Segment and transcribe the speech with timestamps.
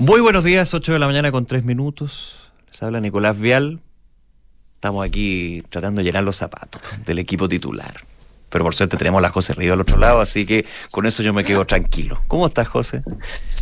[0.00, 2.38] Muy buenos días, 8 de la mañana con 3 minutos.
[2.68, 3.80] Les habla Nicolás Vial.
[4.76, 7.92] Estamos aquí tratando de llenar los zapatos del equipo titular.
[8.48, 11.22] Pero por suerte tenemos a la José Río al otro lado, así que con eso
[11.22, 12.22] yo me quedo tranquilo.
[12.28, 13.02] ¿Cómo estás, José?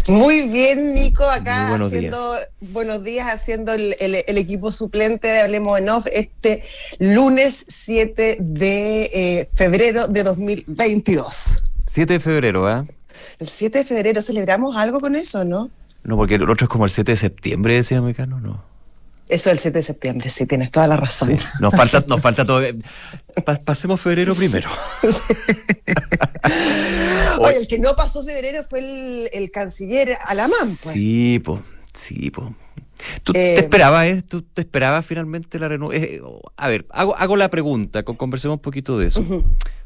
[0.07, 2.49] Muy bien, Nico, acá buenos haciendo días.
[2.61, 3.93] buenos días, haciendo el,
[4.39, 6.63] equipo suplente de Hablemos en Off este
[7.01, 11.65] lunes 7 de eh, febrero de 2022.
[11.91, 12.87] 7 de febrero, ¿ah?
[13.41, 15.69] El 7 de febrero, ¿celebramos algo con eso, no?
[16.03, 18.65] No, porque el otro es como el 7 de septiembre, decía Mecano, ¿no?
[19.29, 21.37] Eso el 7 de septiembre, sí, tienes toda la razón.
[21.61, 22.63] nos, falta, nos falta todo.
[23.65, 24.71] pasemos febrero primero.
[27.41, 30.95] Oye, el que no pasó febrero fue el, el canciller Alamán, pues.
[30.95, 31.61] Sí, pues,
[31.93, 32.49] sí, pues.
[33.23, 34.23] ¿Tú te eh, esperabas, eh?
[34.27, 36.05] ¿Tú te esperabas finalmente la renovación?
[36.05, 36.21] Eh,
[36.57, 39.23] a ver, hago, hago la pregunta, conversemos un poquito de eso.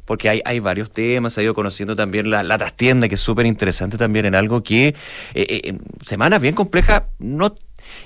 [0.05, 3.47] Porque hay, hay varios temas, ha ido conociendo también la, la trastienda, que es súper
[3.47, 4.97] interesante también en algo que
[5.35, 7.55] en semanas bien complejas, no,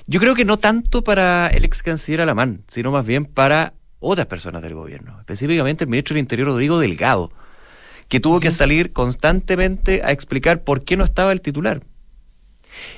[0.05, 4.27] yo creo que no tanto para el ex canciller Alamán, sino más bien para otras
[4.27, 7.31] personas del gobierno, específicamente el ministro del Interior Rodrigo Delgado,
[8.07, 11.81] que tuvo que salir constantemente a explicar por qué no estaba el titular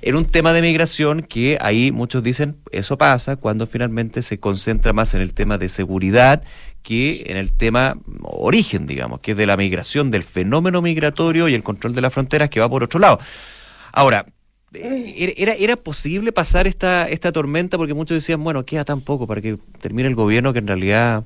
[0.02, 4.94] en un tema de migración que ahí muchos dicen eso pasa cuando finalmente se concentra
[4.94, 6.44] más en el tema de seguridad
[6.83, 11.53] que en el tema origen, digamos, que es de la migración, del fenómeno migratorio y
[11.53, 13.19] el control de las fronteras que va por otro lado.
[13.91, 14.25] Ahora,
[14.73, 17.77] eh, ¿Era, ¿Era posible pasar esta, esta tormenta?
[17.77, 21.23] Porque muchos decían, bueno, queda tan poco para que termine el gobierno que en realidad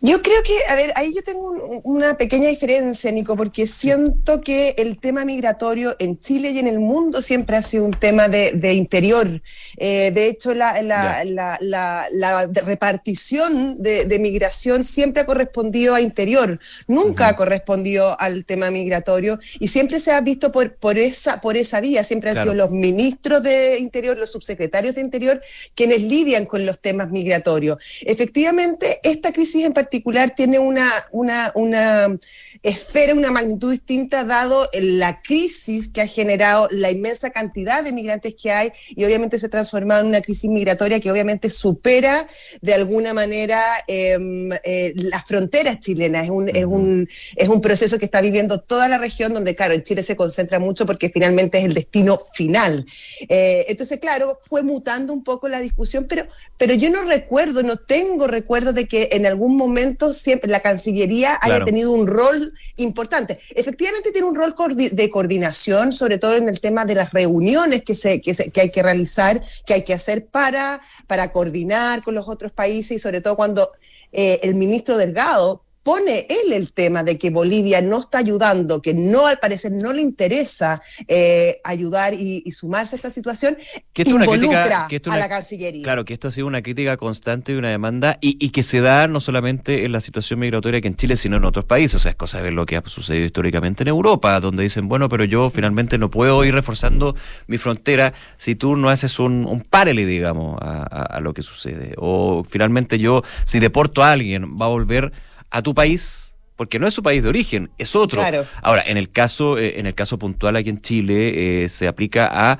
[0.00, 1.50] yo creo que, a ver, ahí yo tengo
[1.82, 6.78] una pequeña diferencia, Nico, porque siento que el tema migratorio en Chile y en el
[6.78, 9.42] mundo siempre ha sido un tema de, interior.
[9.76, 17.36] Eh, de hecho, la, la, repartición de, migración siempre ha correspondido a interior, nunca ha
[17.36, 22.04] correspondido al tema migratorio y siempre se ha visto por, por, esa, por esa vía.
[22.04, 25.42] Siempre han sido los ministros de interior, los subsecretarios de interior,
[25.74, 27.78] quienes lidian con los temas migratorios.
[28.02, 32.14] Efectivamente, esta crisis en particular particular tiene una, una, una
[32.62, 38.34] esfera, una magnitud distinta, dado la crisis que ha generado la inmensa cantidad de migrantes
[38.34, 42.26] que hay y obviamente se ha transformado en una crisis migratoria que obviamente supera
[42.60, 46.24] de alguna manera em, eh, las fronteras chilenas.
[46.24, 49.72] Es un, es, un, es un proceso que está viviendo toda la región, donde, claro,
[49.72, 52.84] en Chile se concentra mucho porque finalmente es el destino final.
[53.26, 56.26] Eh, entonces, claro, fue mutando un poco la discusión, pero,
[56.58, 59.77] pero yo no recuerdo, no tengo recuerdo de que en algún momento
[60.12, 63.40] siempre la Cancillería haya tenido un rol importante.
[63.54, 67.94] Efectivamente tiene un rol de coordinación, sobre todo en el tema de las reuniones que,
[67.94, 72.52] se, que, hay que realizar, que hay que hacer para, para coordinar con los otros
[72.52, 73.70] países y sobre todo cuando
[74.12, 78.92] eh, el ministro Delgado pone él el tema de que Bolivia no está ayudando, que
[78.92, 83.56] no al parecer no le interesa eh, ayudar y, sumarse a esta situación,
[83.94, 85.82] que esto involucra a la Cancillería.
[85.82, 89.08] Claro, que esto ha sido una crítica constante y una demanda y, que se da
[89.08, 91.94] no solamente en la situación migratoria que en Chile, sino en otros países.
[91.94, 94.88] O sea, es cosa de ver lo que ha sucedido históricamente en Europa, donde dicen,
[94.88, 97.16] bueno, pero yo finalmente no puedo ir reforzando
[97.46, 101.94] mi frontera si tú no haces un, un digamos, a, a lo que sucede.
[101.96, 105.12] O finalmente yo, si deporto a alguien, va a volver
[105.50, 106.28] a tu país
[106.58, 108.20] porque no es su país de origen, es otro.
[108.62, 112.28] Ahora, en el caso, eh, en el caso puntual aquí en Chile, eh, se aplica
[112.28, 112.58] a,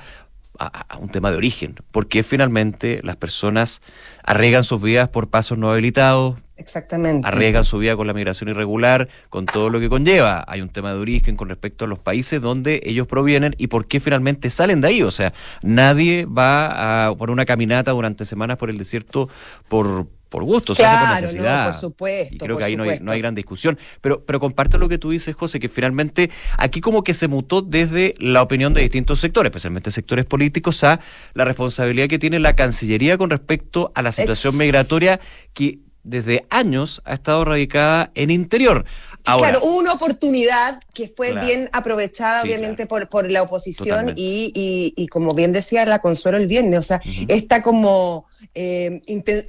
[1.01, 3.81] un tema de origen, porque finalmente las personas
[4.25, 6.37] arriesgan sus vidas por pasos no habilitados.
[6.57, 7.27] Exactamente.
[7.29, 10.45] Arriesgan su vida con la migración irregular, con todo lo que conlleva.
[10.47, 13.87] Hay un tema de origen con respecto a los países donde ellos provienen y por
[13.87, 15.03] qué finalmente salen de ahí.
[15.03, 15.33] O sea,
[15.63, 19.29] nadie va a por una caminata durante semanas por el desierto
[19.69, 21.67] por por gusto, se hace por necesidad.
[21.67, 22.35] por supuesto.
[22.35, 23.79] Y creo que ahí no hay, no hay, gran discusión.
[24.01, 27.63] Pero, pero comparto lo que tú dices, José, que finalmente aquí como que se mutó
[27.63, 31.01] desde la opinión de distintos sectores, especialmente sectores políticos, a
[31.35, 35.21] la responsabilidad que tiene la Cancillería con respecto a la situación migratoria
[35.55, 38.85] que desde años ha estado radicada en interior.
[39.25, 45.07] claro, una oportunidad que fue bien aprovechada, obviamente, por, por la oposición y, y, y,
[45.09, 49.01] como bien decía la Consuelo el viernes, o sea, está como eh,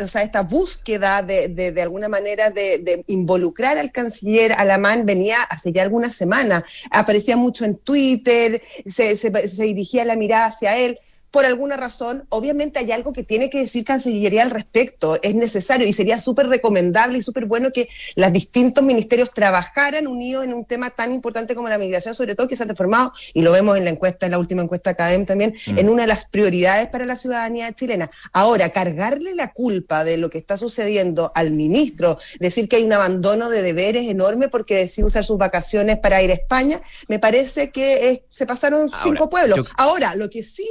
[0.03, 5.71] o sea, esta búsqueda de, de, alguna manera de, involucrar al canciller Alamán venía hace
[5.71, 6.63] ya algunas semanas.
[6.91, 10.99] Aparecía mucho en Twitter, se, se, se dirigía la mirada hacia él
[11.31, 15.87] por alguna razón, obviamente hay algo que tiene que decir Cancillería al respecto, es necesario
[15.87, 20.65] y sería súper recomendable y súper bueno que los distintos ministerios trabajaran unidos en un
[20.65, 23.77] tema tan importante como la migración, sobre todo que se ha transformado, y lo vemos
[23.77, 25.77] en la encuesta, en la última encuesta académica también, mm.
[25.77, 28.09] en una de las prioridades para la ciudadanía chilena.
[28.33, 32.93] Ahora, cargarle la culpa de lo que está sucediendo al ministro, decir que hay un
[32.93, 37.71] abandono de deberes enorme porque decide usar sus vacaciones para ir a España, me parece
[37.71, 39.59] que se pasaron cinco pueblos.
[39.77, 40.67] Ahora, lo que sí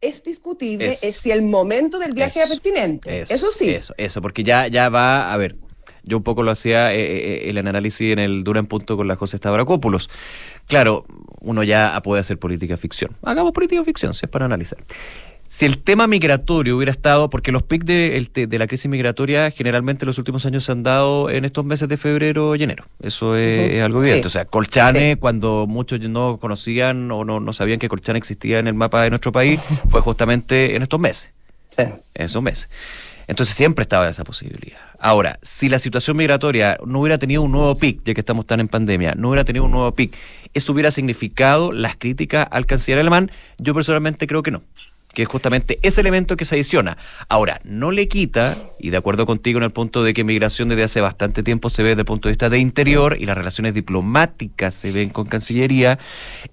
[0.00, 3.22] es discutible es si el momento del viaje es pertinente.
[3.22, 3.70] Eso, sí.
[3.70, 5.56] Eso, eso, porque ya, ya va, a ver,
[6.04, 9.08] yo un poco lo hacía eh, eh, el análisis en el Dura en Punto con
[9.08, 10.08] la José Stavrakopoulos.
[10.66, 11.06] Claro,
[11.40, 13.16] uno ya puede hacer política ficción.
[13.22, 14.78] Hagamos política ficción, si es para analizar.
[15.50, 20.08] Si el tema migratorio hubiera estado, porque los pics de, la crisis migratoria generalmente en
[20.08, 22.84] los últimos años se han dado en estos meses de febrero y enero.
[23.00, 24.26] Eso es, algo evidente.
[24.26, 28.74] O sea, Colchane, cuando muchos no conocían o no, sabían que Colchane existía en el
[28.74, 31.30] mapa de nuestro país, fue justamente en estos meses.
[31.70, 31.84] Sí.
[32.14, 32.68] En esos meses.
[33.26, 34.78] Entonces siempre estaba esa posibilidad.
[34.98, 38.60] Ahora, si la situación migratoria no hubiera tenido un nuevo pic, ya que estamos tan
[38.60, 40.14] en pandemia, no hubiera tenido un nuevo pic,
[40.52, 43.30] ¿eso hubiera significado las críticas al canciller alemán?
[43.56, 44.62] Yo personalmente creo que no
[45.18, 46.96] que es justamente ese elemento que se adiciona.
[47.28, 50.84] Ahora, no le quita, y de acuerdo contigo en el punto de que migración desde
[50.84, 53.74] hace bastante tiempo se ve desde el punto de vista de interior y las relaciones
[53.74, 55.98] diplomáticas se ven con Cancillería,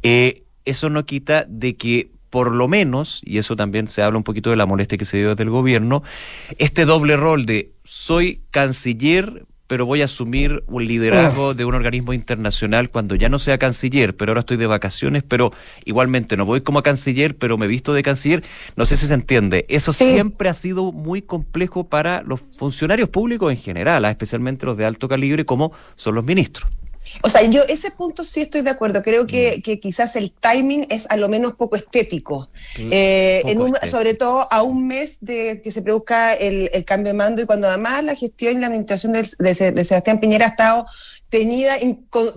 [0.02, 4.24] eh, eso no quita de que por lo menos, y eso también se habla un
[4.24, 6.02] poquito de la molestia que se dio desde el gobierno,
[6.58, 12.14] este doble rol de soy canciller, pero voy a asumir un liderazgo de un organismo
[12.14, 15.52] internacional cuando ya no sea canciller, pero ahora estoy de vacaciones, pero
[15.86, 18.44] igualmente no voy como canciller, pero me visto de canciller.
[18.76, 19.66] No sé si se entiende.
[19.70, 24.12] Eso siempre ha sido muy complejo para los funcionarios públicos en general, ¿ah?
[24.12, 26.70] especialmente los de alto calibre como son los ministros.
[27.22, 29.04] O sea, yo ese punto sí estoy de acuerdo.
[29.04, 29.80] Creo que, mm.
[29.80, 32.48] quizás el timing es a lo menos poco estético.
[32.78, 33.44] Eh,
[33.90, 37.68] sobre todo a un mes de que se produzca el, cambio de mando y cuando
[37.68, 40.86] además la gestión y la administración de, de Sebastián Piñera ha estado
[41.36, 41.76] tenida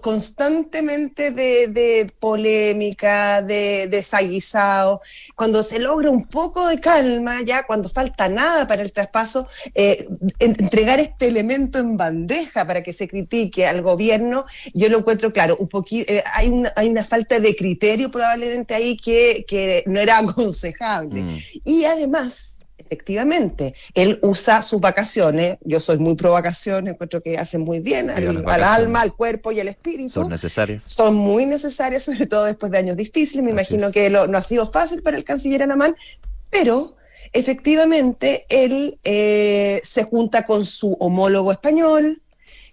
[0.00, 5.02] constantemente de, polémica, de desaguisado.
[5.36, 9.46] Cuando se logra un poco de calma, ya cuando falta nada para el traspaso,
[9.76, 10.04] eh,
[10.40, 15.56] entregar este elemento en bandeja para que se critique al gobierno, yo lo encuentro claro,
[15.60, 20.00] un poquito, eh, hay, una, hay una falta de criterio probablemente ahí que, que no
[20.00, 21.22] era aconsejable.
[21.22, 21.38] Mm.
[21.64, 27.62] Y además, efectivamente, él usa sus vacaciones, yo soy muy pro vacaciones, encuentro que hacen
[27.62, 30.10] muy bien al, alma, al cuerpo y al espíritu.
[30.10, 30.84] Son necesarias.
[30.86, 33.44] Son muy necesarias, sobre todo después de años difíciles.
[33.44, 35.94] Me imagino que no ha sido fácil para el canciller Anamán,
[36.50, 36.96] pero
[37.32, 42.22] efectivamente él eh, se junta con su homólogo español,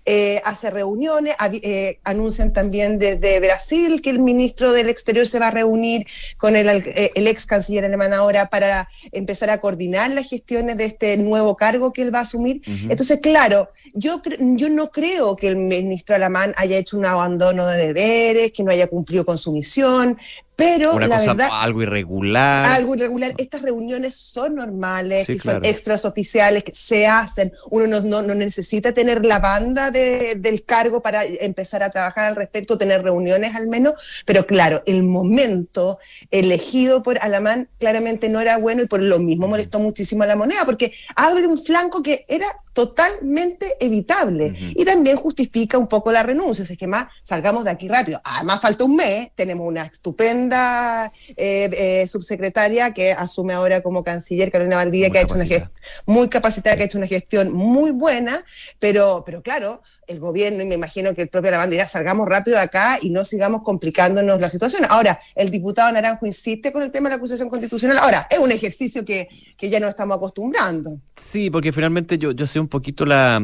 [0.08, 5.48] eh, hace reuniones, eh, anuncian también desde Brasil que el ministro del Exterior se va
[5.48, 6.06] a reunir
[6.38, 10.86] con el, eh, el, ex canciller alemán ahora para empezar a coordinar las gestiones de
[10.86, 12.62] este nuevo cargo que él va a asumir.
[12.88, 17.88] Entonces, claro, yo, yo no creo que el ministro alemán haya hecho un abandono de
[17.88, 20.20] deberes, que no haya cumplido con su misión,
[20.56, 22.66] pero la verdad, algo irregular.
[22.66, 23.34] Algo irregular.
[23.38, 27.52] Estas reuniones son normales, son extras oficiales, que se hacen.
[27.70, 32.36] Uno no, no, necesita tener la banda de, del cargo para empezar a trabajar al
[32.36, 33.96] respecto, tener reuniones al menos.
[34.26, 36.00] Pero claro, el momento
[36.32, 40.38] elegido por Alamán claramente no era bueno y por lo mismo molestó muchísimo a la
[40.38, 44.54] moneda, porque abre un flanco que era totalmente evitable.
[44.76, 46.64] Y también justifica un poco la renuncia.
[46.64, 48.20] Es que más salgamos de aquí rápido.
[48.24, 54.52] Además, falta un mes, tenemos una estupenda eh, eh, subsecretaria que asume ahora como canciller,
[54.52, 55.72] Carolina Valdivia, que ha hecho una gestión
[56.06, 58.44] muy capacitada, que ha hecho una gestión muy buena,
[58.80, 62.58] pero, pero claro, el gobierno y me imagino que el propio la dirá, salgamos rápido
[62.58, 64.84] de acá y no sigamos complicándonos la situación.
[64.90, 67.98] Ahora, el diputado Naranjo insiste con el tema de la acusación constitucional.
[67.98, 69.28] Ahora, es un ejercicio que,
[69.60, 71.00] ya no estamos acostumbrando.
[71.16, 73.42] Sí, porque finalmente yo, yo sé un poquito la...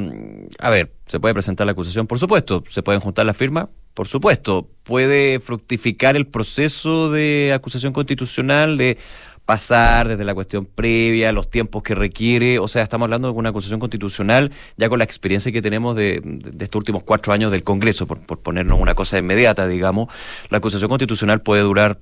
[0.59, 4.07] A ver, se puede presentar la acusación, por supuesto, se pueden juntar las firmas, por
[4.07, 8.97] supuesto, puede fructificar el proceso de acusación constitucional de
[9.45, 13.49] pasar desde la cuestión previa, los tiempos que requiere, o sea, estamos hablando de una
[13.49, 16.21] acusación constitucional ya con la experiencia que tenemos de,
[16.59, 20.13] estos últimos cuatro años del Congreso, por, por ponernos una cosa inmediata, digamos,
[20.49, 21.99] la acusación constitucional puede durar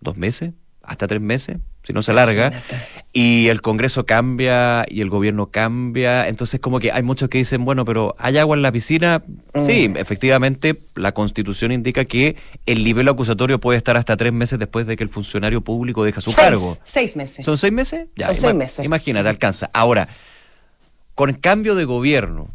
[0.00, 2.62] dos meses, hasta tres meses, si no se alarga,
[3.12, 7.64] y el Congreso cambia y el gobierno cambia, entonces como que hay muchos que dicen,
[7.64, 9.22] bueno, pero ¿hay agua en la piscina?
[9.60, 9.98] Sí, mm.
[9.98, 14.96] efectivamente, la Constitución indica que el nivel acusatorio puede estar hasta tres meses después de
[14.96, 16.78] que el funcionario público deja su cargo.
[16.82, 17.44] Seis meses.
[17.44, 18.06] ¿Son seis meses?
[18.16, 18.84] Ya, Son seis meses.
[18.84, 19.68] Imagínate, alcanza.
[19.74, 20.08] Ahora,
[21.14, 22.48] con cambio de gobierno,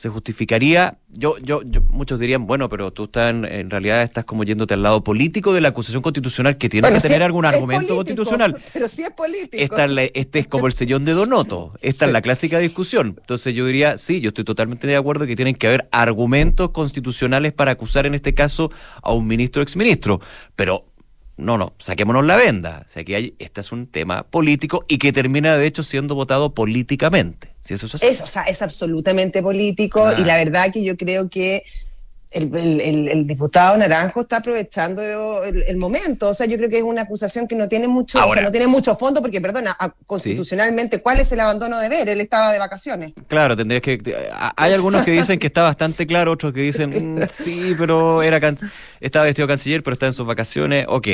[0.00, 4.72] se justificaría, yo, yo, muchos dirían, bueno, pero tú estás en, realidad estás como yéndote
[4.72, 8.56] al lado político de la acusación constitucional que tiene que tener algún argumento constitucional.
[8.72, 9.76] Pero sí es político.
[10.14, 13.16] este es como el sellón de Donoto, esta es la clásica discusión.
[13.20, 17.52] Entonces yo diría, sí, yo estoy totalmente de acuerdo que tienen que haber argumentos constitucionales
[17.52, 18.70] para acusar en este caso
[19.02, 20.22] a un ministro o exministro,
[20.56, 20.86] pero
[21.40, 22.84] no, no, saquémonos la venda.
[22.86, 26.14] O sea, que hay, este es un tema político y que termina de hecho siendo
[26.14, 27.52] votado políticamente.
[27.60, 28.06] Si eso es así.
[28.22, 31.64] o sea, es absolutamente político y la verdad que yo creo que
[32.30, 35.02] el, diputado Naranjo está aprovechando
[35.42, 36.28] el, momento.
[36.28, 38.50] O sea, yo creo que es una acusación que no tiene mucho, o sea, no
[38.50, 42.08] tiene mucho fondo, porque, perdona, constitucionalmente, ¿cuál es el abandono de ver?
[42.08, 43.12] Él estaba de vacaciones.
[43.26, 44.00] Claro, tendrías que.
[44.56, 48.40] Hay algunos que dicen que está bastante claro, otros que dicen, mm, sí, pero era
[49.00, 50.86] estaba vestido canciller, pero está en sus vacaciones.
[50.88, 51.08] Ok.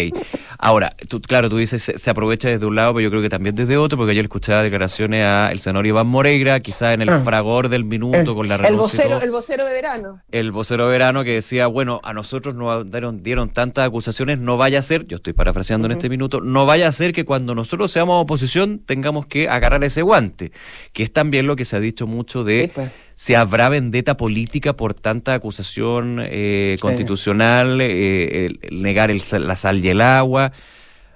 [0.59, 3.55] Ahora, tú, claro, tú dices, se, aprovecha desde un lado, pero yo creo que también
[3.55, 7.21] desde otro, porque yo escuchaba declaraciones al senador Iván Moreira, quizá en el ah.
[7.21, 10.23] fragor del minuto, con la el vocero, el vocero de verano.
[10.31, 14.57] El vocero de verano que decía, bueno, a nosotros nos dieron, dieron tantas acusaciones, no
[14.57, 17.55] vaya a ser, yo estoy parafraseando en este minuto, no vaya a ser que cuando
[17.55, 20.53] nosotros seamos oposición tengamos que agarrar ese guante,
[20.93, 22.91] que es también lo que se ha dicho mucho de pues.
[23.15, 29.89] si habrá vendetta política por tanta acusación eh, constitucional, eh, negar el, la sal y
[29.89, 30.53] el agua.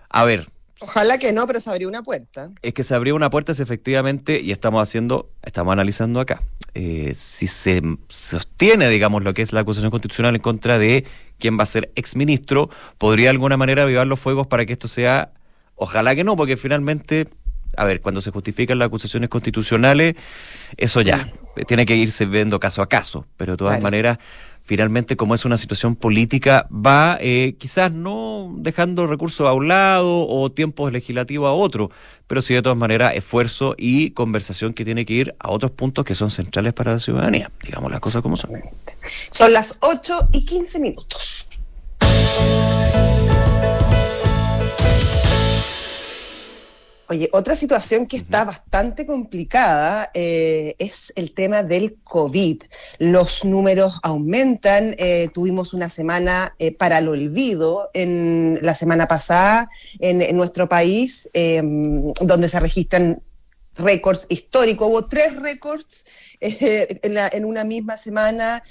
[0.09, 0.47] A ver,
[0.83, 2.51] Ojalá que no, pero se abrió una puerta.
[2.63, 6.43] Es que se abrió una puerta, es efectivamente, y estamos haciendo, estamos analizando acá.
[6.73, 11.05] Eh, si se sostiene, digamos, lo que es la acusación constitucional en contra de
[11.39, 14.89] quien va a ser exministro, podría de alguna manera avivar los fuegos para que esto
[14.89, 15.33] sea,
[15.75, 17.29] ojalá que no, porque finalmente,
[17.77, 20.15] a ver, cuando se justifican las acusaciones constitucionales,
[20.79, 21.31] eso ya,
[21.67, 24.19] tiene que irse viendo caso a caso, pero de todas maneras
[24.71, 30.29] finalmente como es una situación política, va eh, quizás no dejando recursos a un lado
[30.29, 31.91] o tiempos legislativos a otro,
[32.29, 36.05] pero sí de todas maneras esfuerzo y conversación que tiene que ir a otros puntos
[36.05, 38.53] que son centrales para la ciudadanía, digamos las cosas como son.
[39.33, 41.49] Son las 8 y 15 minutos.
[47.11, 52.63] Oye, otra situación que está bastante complicada eh, es el tema del COVID.
[53.01, 54.95] Los números aumentan.
[54.97, 61.29] Eh, tuvimos una semana eh, para el olvido en la semana pasada en, nuestro país,
[61.33, 63.21] em, donde se registran
[63.75, 64.87] récords históricos.
[64.87, 66.05] Hubo tres récords
[66.41, 68.63] en, una misma semana,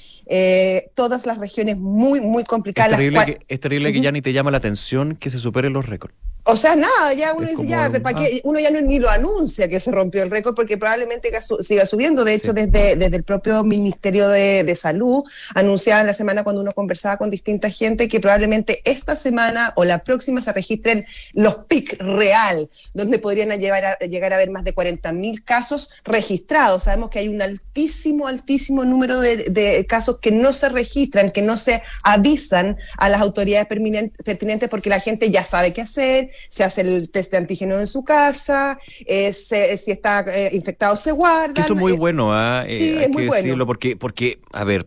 [0.95, 2.93] todas las regiones muy, muy complicadas.
[2.93, 6.15] Es terrible, que, ya ni te llama la atención que se superen los récords.
[6.43, 8.37] O sea, nada, ya uno dice, ya, ¿para qué?
[8.37, 8.39] Ah.
[8.43, 11.29] uno ya no, ni lo anuncia que se rompió el récord porque probablemente
[11.61, 12.23] siga subiendo.
[12.23, 16.71] De hecho, desde, desde el propio Ministerio de, de Salud anunciaban la semana cuando uno
[16.71, 21.97] conversaba con distinta gente que probablemente esta semana o la próxima se registren los PIC
[21.99, 26.83] real, donde podrían llevar a, llegar a haber más de 40 mil casos registrados.
[26.83, 31.41] Sabemos que hay un altísimo, altísimo número de, de casos que no se registran, que
[31.41, 36.63] no se avisan a las autoridades pertinentes porque la gente ya sabe qué hacer se
[36.63, 41.61] hace el test de antígeno en su casa, eh, si está eh, infectado se guarda.
[41.61, 42.65] Eso es muy bueno, ¿ah?
[42.67, 43.65] Eh, sí, es muy bueno.
[43.65, 44.85] Porque, porque, a ver,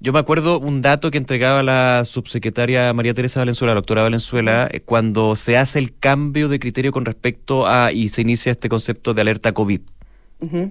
[0.00, 4.70] yo me acuerdo un dato que entregaba la subsecretaria María Teresa Valenzuela, la doctora Valenzuela,
[4.84, 9.14] cuando se hace el cambio de criterio con respecto a y se inicia este concepto
[9.14, 9.80] de alerta COVID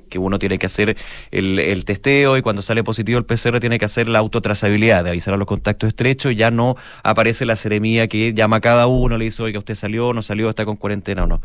[0.09, 0.95] que uno tiene que hacer
[1.31, 5.33] el, testeo y cuando sale positivo el PCR tiene que hacer la autotrazabilidad, de avisar
[5.33, 9.25] a los contactos estrechos, ya no aparece la seremía que llama a cada uno, le
[9.25, 11.41] dice, oiga, usted salió, no salió, está con cuarentena o no.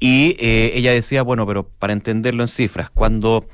[0.00, 3.46] Y eh, ella decía, bueno, pero para entenderlo en cifras, cuando,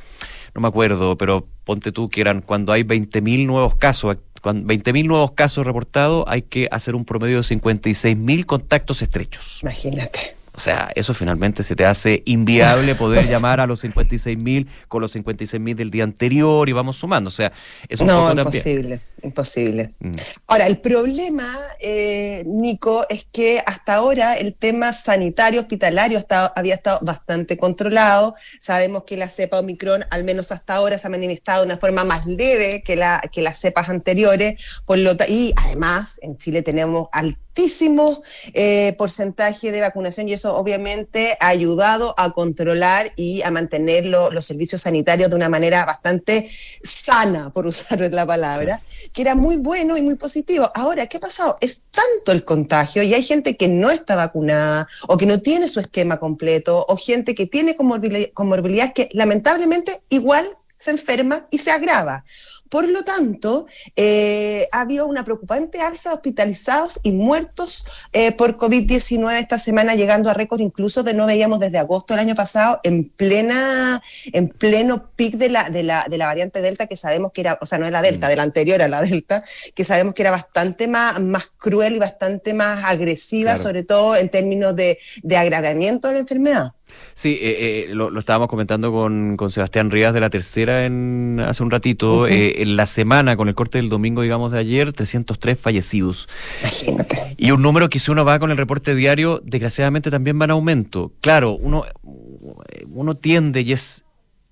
[0.54, 5.32] no me acuerdo, pero ponte tú que eran cuando hay 20.000 nuevos casos, 20.000 nuevos
[5.32, 9.60] casos reportados, hay que hacer un promedio de 56.000 contactos estrechos.
[9.62, 10.41] Imagínate.
[10.54, 15.00] O sea, eso finalmente se te hace inviable poder llamar a los 56 mil con
[15.00, 17.28] los 56 mil del día anterior y vamos sumando.
[17.28, 17.52] O sea,
[17.88, 19.94] eso no, imposible, imposible.
[20.00, 20.10] Mm.
[20.46, 21.48] Ahora, el problema,
[21.80, 26.24] eh, Nico, es que hasta ahora el tema sanitario hospitalario
[26.54, 28.34] había estado bastante controlado.
[28.60, 32.04] Sabemos que la cepa Omicron, al menos hasta ahora, se ha manifestado de una forma
[32.04, 34.82] más leve que, la, que las cepas anteriores.
[34.84, 38.22] Por lo y además, en Chile tenemos al altísimo
[38.54, 44.44] eh, porcentaje de vacunación y eso obviamente ha ayudado a controlar y a mantener los
[44.44, 46.50] servicios sanitarios de una manera bastante
[46.82, 50.70] sana, por usar la palabra, que era muy bueno y muy positivo.
[50.74, 51.58] Ahora, ¿qué ha pasado?
[51.60, 55.68] Es tanto el contagio y hay gente que no está vacunada o que no tiene
[55.68, 61.70] su esquema completo o gente que tiene comorbilidades que lamentablemente igual se enferma y se
[61.70, 62.24] agrava.
[62.72, 68.56] Por lo tanto, eh, ha habido una preocupante alza de hospitalizados y muertos eh, por
[68.56, 72.80] COVID-19 esta semana, llegando a récord incluso de no veíamos desde agosto del año pasado,
[72.82, 74.02] en plena,
[74.32, 77.58] en pleno pic de la, de la, de la variante Delta, que sabemos que era,
[77.60, 78.30] o sea, no de la Delta, mm.
[78.30, 81.98] de la anterior a la Delta, que sabemos que era bastante más, más cruel y
[81.98, 86.72] bastante más agresiva, sobre todo en términos de, de agravamiento de la enfermedad.
[87.14, 91.70] Sí, eh, eh, lo, estábamos comentando con, Sebastián Rías de la tercera en, hace un
[91.70, 92.26] ratito.
[92.26, 96.28] Eh, en la semana, con el corte del domingo, digamos, de ayer, 303 fallecidos.
[96.60, 97.34] Imagínate.
[97.36, 100.52] Y un número que si uno va con el reporte diario, desgraciadamente también va en
[100.52, 101.12] aumento.
[101.20, 104.04] Claro, uno, uno tiende y es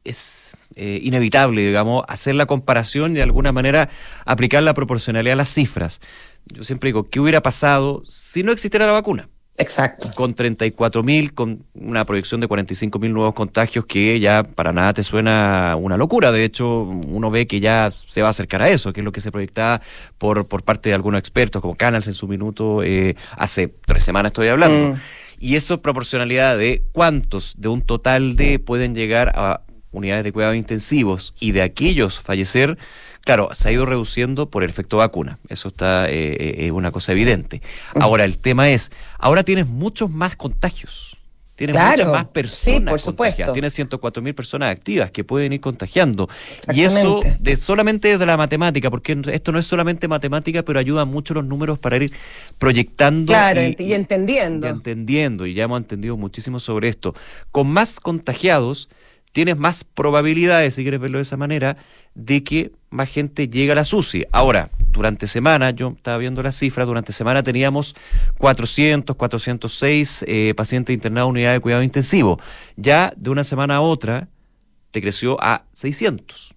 [0.04, 3.90] es eh, inevitable, digamos, hacer la comparación y de alguna manera
[4.24, 6.00] aplicar la proporcionalidad a las cifras.
[6.46, 9.28] Yo siempre digo, ¿qué hubiera pasado si no existiera la vacuna?
[9.60, 10.08] Exacto.
[10.16, 14.94] Con 34 mil, con una proyección de 45 mil nuevos contagios que ya para nada
[14.94, 16.32] te suena una locura.
[16.32, 19.12] De hecho, uno ve que ya se va a acercar a eso, que es lo
[19.12, 19.82] que se proyectaba
[20.16, 24.30] por, por parte de algunos expertos, como Canals en su minuto, eh, hace tres semanas
[24.30, 24.94] estoy hablando.
[24.94, 25.00] Mm.
[25.40, 29.62] Y eso proporcionalidad de cuántos de un total de pueden llegar a
[29.92, 32.78] unidades de cuidados intensivos y de aquellos fallecer,
[33.22, 35.38] claro, se ha ido reduciendo por el efecto vacuna.
[35.48, 37.62] Eso está eh, eh, es una cosa evidente.
[37.94, 41.16] Ahora, el tema es, ahora tienes muchos más contagios.
[41.60, 43.52] Tienes muchas más personas sí, por supuesto.
[43.52, 46.26] Tienes 104 mil personas activas que pueden ir contagiando.
[46.72, 51.04] Y eso de, solamente de la matemática, porque esto no es solamente matemática, pero ayuda
[51.04, 52.10] mucho los números para ir
[52.58, 53.34] proyectando.
[53.34, 54.68] Claro, y, y entendiendo.
[54.68, 57.14] Y entendiendo, y ya hemos entendido muchísimo sobre esto.
[57.52, 58.88] Con más contagiados,
[59.32, 61.76] tienes más probabilidades, si quieres verlo de esa manera,
[62.14, 64.26] de que más gente llegue a la SUSI.
[64.32, 67.94] Ahora, durante semana, yo estaba viendo las cifras, durante semana teníamos
[68.38, 72.40] 400, 406 eh, pacientes internados en unidad de cuidado intensivo.
[72.76, 74.28] Ya de una semana a otra
[74.90, 76.54] te creció a 600.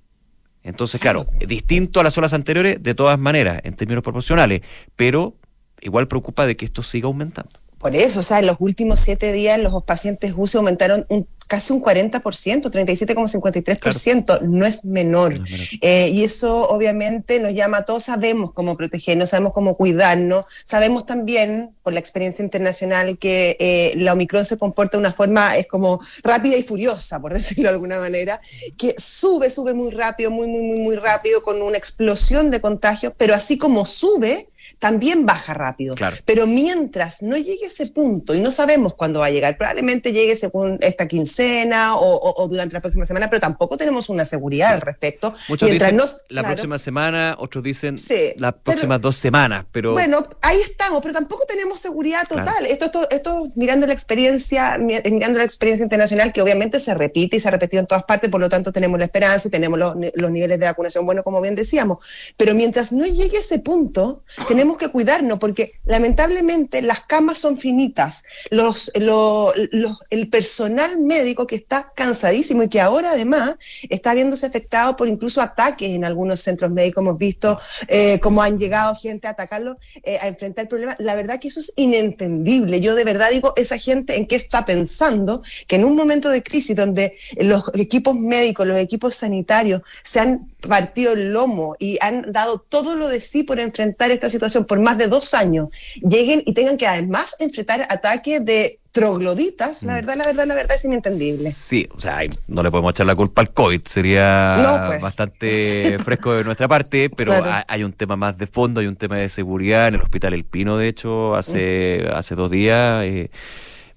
[0.64, 4.62] Entonces, claro, distinto a las olas anteriores, de todas maneras, en términos proporcionales,
[4.96, 5.36] pero
[5.82, 7.63] igual preocupa de que esto siga aumentando.
[7.84, 11.74] Por eso, o sea, en los últimos siete días los pacientes UCI aumentaron un, casi
[11.74, 15.38] un 40%, 37,53%, no es menor.
[15.82, 21.06] Eh, y eso obviamente nos llama a todos, sabemos cómo protegernos, sabemos cómo cuidarnos, sabemos
[21.06, 25.68] también, por la experiencia internacional, que eh, la Omicron se comporta de una forma, es
[25.68, 28.40] como rápida y furiosa, por decirlo de alguna manera,
[28.78, 33.12] que sube, sube muy rápido, muy, muy, muy, muy rápido, con una explosión de contagios,
[33.18, 34.48] pero así como sube,
[34.84, 35.96] también baja rápido.
[36.26, 40.36] Pero mientras no llegue ese punto, y no sabemos cuándo va a llegar, probablemente llegue
[40.36, 45.34] según esta quincena o, durante la próxima semana, pero tampoco tenemos una seguridad al respecto.
[45.48, 45.98] Muchos dicen
[46.28, 47.96] la próxima semana, otros dicen
[48.36, 49.94] las próximas dos semanas, pero...
[49.94, 52.66] Bueno, ahí estamos, pero tampoco tenemos seguridad total.
[52.66, 57.40] Esto, esto, esto, mirando la experiencia, mirando la experiencia internacional, que obviamente se repite y
[57.40, 59.96] se ha repetido en todas partes, por lo tanto tenemos la esperanza y tenemos los,
[60.16, 62.00] los niveles de vacunación, bueno, como bien decíamos.
[62.36, 68.24] Pero mientras no llegue ese punto, tenemos que cuidarnos porque lamentablemente las camas son finitas,
[68.50, 73.56] los, el personal médico que está cansadísimo y que ahora además
[73.90, 77.02] está viéndose afectado por incluso ataques en algunos centros médicos.
[77.02, 80.96] Hemos visto eh, cómo han llegado gente a atacarlo, eh, a enfrentar el problema.
[81.00, 82.82] La verdad que eso es inentendible.
[82.82, 86.44] Yo de verdad digo, esa gente en qué está pensando que en un momento de
[86.44, 92.32] crisis donde los equipos médicos, los equipos sanitarios se han partido el lomo y han
[92.32, 95.70] dado todo lo de sí por enfrentar esta situación por más de dos años,
[96.02, 99.96] lleguen y tengan que además enfrentar ataques de trogloditas, la mm.
[99.96, 101.52] verdad, la verdad, la verdad es inentendible.
[101.52, 105.02] Sí, o sea, no le podemos echar la culpa al COVID, sería pues.
[105.02, 109.18] bastante fresco de nuestra parte, pero hay un tema más de fondo, hay un tema
[109.18, 113.04] de seguridad en el Hospital El Pino, de hecho, hace, hace dos días.
[113.04, 113.32] Eh,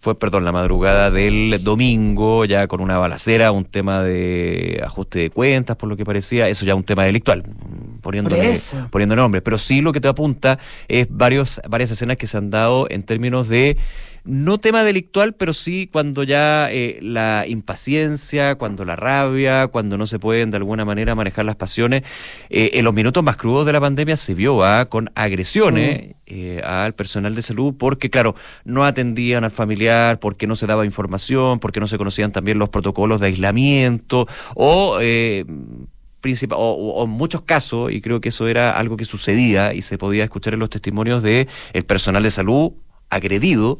[0.06, 5.30] fue, perdón, la madrugada del domingo, ya con una balacera, un tema de ajuste de
[5.30, 7.42] cuentas, por lo que parecía, eso ya un tema delictual,
[8.06, 8.54] poniéndole,
[8.92, 9.42] poniendo nombre.
[9.42, 13.02] Pero sí lo que te apunta es varios, varias escenas que se han dado en
[13.02, 13.78] términos de
[14.22, 20.06] no tema delictual, pero sí cuando ya eh, la impaciencia, cuando la rabia, cuando no
[20.06, 22.02] se pueden de alguna manera manejar las pasiones,
[22.48, 24.86] eh, en los minutos más crudos de la pandemia se vio ¿ah?
[24.86, 26.12] con agresiones mm.
[26.26, 30.86] eh, al personal de salud porque, claro, no atendían al familiar, porque no se daba
[30.86, 34.98] información, porque no se conocían también los protocolos de aislamiento o...
[36.50, 40.24] O, en muchos casos, y creo que eso era algo que sucedía y se podía
[40.24, 42.72] escuchar en los testimonios de el personal de salud
[43.10, 43.78] agredido,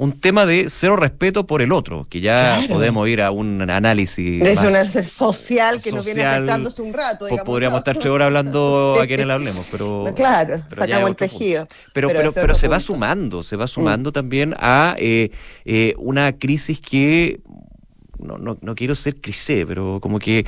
[0.00, 4.40] un tema de cero respeto por el otro, que ya podemos ir a un análisis.
[4.42, 7.26] Es un análisis social que nos viene afectando hace un rato.
[7.44, 10.06] podríamos estar tres horas hablando a quienes hablemos, pero.
[10.16, 11.68] Claro, sacamos el tejido.
[11.92, 15.30] Pero, pero, pero, se va sumando, se va sumando también a eh,
[15.66, 17.40] eh, una crisis que
[18.22, 20.46] no, no, no, quiero ser crisé, pero como que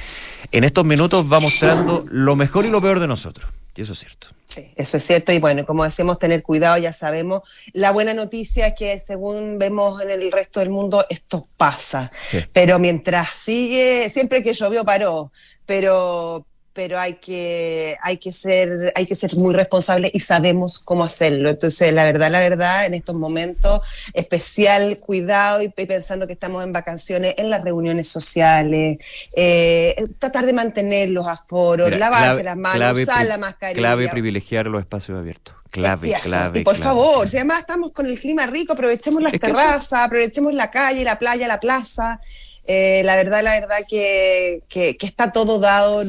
[0.50, 3.50] en estos minutos va mostrando lo mejor y lo peor de nosotros.
[3.74, 4.28] Y eso es cierto.
[4.44, 5.32] Sí, eso es cierto.
[5.32, 7.42] Y bueno, como decimos, tener cuidado, ya sabemos.
[7.72, 12.12] La buena noticia es que según vemos en el resto del mundo, esto pasa.
[12.52, 15.32] Pero mientras sigue, siempre que llovió paró.
[15.64, 21.04] Pero, pero hay que, hay que ser, hay que ser muy responsable y sabemos cómo
[21.04, 21.50] hacerlo.
[21.50, 23.80] Entonces, la verdad, la verdad, en estos momentos,
[24.14, 28.98] especial cuidado y pensando que estamos en vacaciones, en las reuniones sociales,
[29.36, 33.78] eh, tratar de mantener los aforos, lavarse las manos, usar la mascarilla.
[33.78, 35.54] Clave privilegiar los espacios abiertos.
[35.70, 36.60] Clave, clave.
[36.60, 40.70] Y por favor, si además estamos con el clima rico, aprovechemos las terrazas, aprovechemos la
[40.70, 42.20] calle, la playa, la plaza.
[42.66, 46.04] Eh, la verdad, la verdad que, que, está todo dado.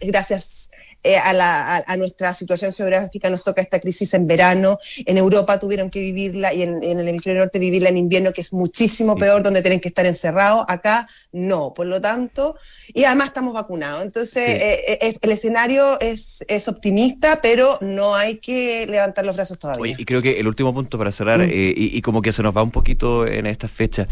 [0.00, 0.70] gracias
[1.06, 4.78] eh, a, nuestra situación geográfica nos toca esta crisis en verano.
[5.04, 8.52] En Europa tuvieron que vivirla y en, el hemisferio norte vivirla en invierno, que es
[8.52, 10.64] muchísimo peor, donde tienen que estar encerrados.
[10.66, 12.56] Acá no, por lo tanto,
[12.88, 14.02] y además estamos vacunados.
[14.02, 19.60] Entonces, eh, eh, el escenario es, es, optimista, pero no hay que levantar los brazos
[19.60, 19.94] todavía.
[19.96, 21.50] y creo que el último punto para cerrar, mm.
[21.50, 24.08] y, y, como que se nos va un poquito en esta fecha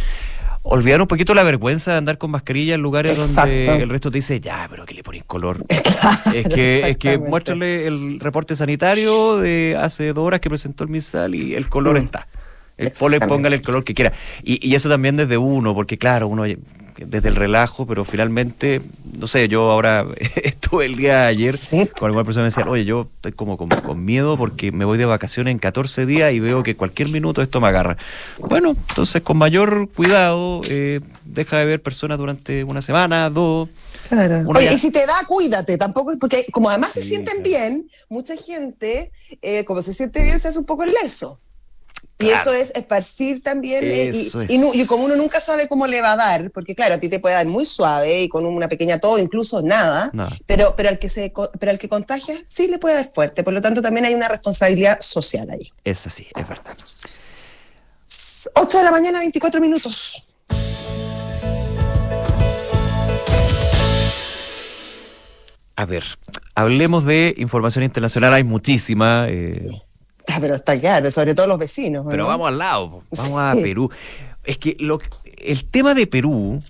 [0.65, 4.19] olvidar un poquito la vergüenza de andar con mascarilla en lugares donde el resto te
[4.19, 5.65] dice, ya, pero que le ponen color.
[6.35, 10.91] es que, es que muéstrale el reporte sanitario de hace dos horas que presentó el
[10.91, 12.05] MISAL y el color mm.
[12.05, 12.27] está.
[12.77, 14.13] El póngale el color que quiera.
[14.43, 16.45] Y, y, eso también desde uno, porque claro, uno
[16.97, 18.81] desde el relajo, pero finalmente,
[19.19, 20.07] no sé, yo ahora
[20.43, 21.59] estuve el día de ayer
[21.99, 25.05] con alguna persona me decía, oye, yo estoy como con, miedo porque me voy de
[25.05, 27.97] vacaciones en 14 días y veo que cualquier minuto esto me agarra.
[28.39, 33.69] Bueno, entonces con mayor cuidado, eh, deja de ver personas durante una semana, dos.
[34.09, 34.43] Claro.
[34.47, 39.11] Oye, y si te da, cuídate, tampoco, porque como además se sienten bien, mucha gente,
[39.41, 41.41] eh, como se siente bien, se hace un poco el leso.
[42.19, 44.11] Y eso es esparcir también, eh,
[44.49, 47.19] y, como uno nunca sabe cómo le va a dar, porque claro, a ti te
[47.19, 50.13] puede dar muy suave y con una pequeña tos, incluso nada,
[50.47, 53.53] pero, pero, al que se, pero al que contagia sí le puede dar fuerte, por
[53.53, 55.73] lo tanto también hay una responsabilidad social ahí.
[55.83, 56.77] Es así, es verdad.
[58.55, 60.25] 8 de la mañana, 24 minutos.
[65.77, 66.05] A ver,
[66.55, 69.27] hablemos de información internacional, hay muchísima.
[69.29, 69.83] Eh,
[70.41, 72.07] pero está claro, sobre todo los vecinos.
[72.09, 73.91] Pero vamos al lado, vamos a Perú.
[74.45, 75.01] Es que lo,
[75.39, 76.63] el tema de Perú,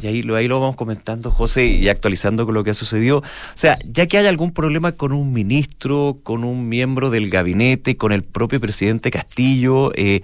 [0.00, 3.18] y ahí lo, ahí lo vamos comentando, José, y actualizando con lo que ha sucedido.
[3.18, 3.22] O
[3.54, 8.12] sea, ya que hay algún problema con un ministro, con un miembro del gabinete, con
[8.12, 10.22] el propio presidente Castillo, eh,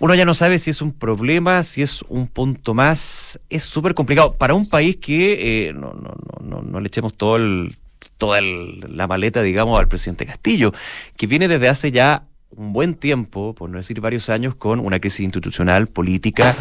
[0.00, 3.40] uno ya no sabe si es un problema, si es un punto más.
[3.50, 4.32] Es súper complicado.
[4.32, 7.74] Para un país que eh, no, no, no, no, le echemos todo el,
[8.18, 10.72] toda la maleta, digamos, al presidente Castillo,
[11.16, 15.00] que viene desde hace ya un buen tiempo, por no decir varios años, con una
[15.00, 16.54] crisis institucional, política,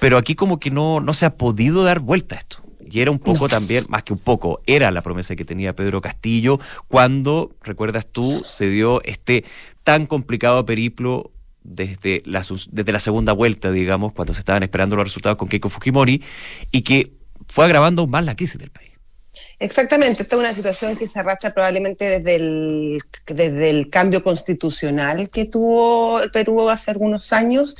[0.00, 2.62] pero aquí como que no, no se ha podido dar vuelta a esto.
[2.88, 6.00] Y era un poco también, más que un poco, era la promesa que tenía Pedro
[6.00, 9.44] Castillo cuando, recuerdas tú, se dio este
[9.82, 11.32] tan complicado periplo
[11.64, 15.68] desde la, desde la segunda vuelta, digamos, cuando se estaban esperando los resultados con Keiko
[15.68, 16.22] Fujimori,
[16.70, 17.10] y que
[17.48, 18.95] fue agravando más la crisis del país.
[19.58, 25.28] Exactamente, esta es una situación que se arrastra probablemente desde el, desde el cambio constitucional
[25.30, 27.76] que tuvo el Perú hace algunos años,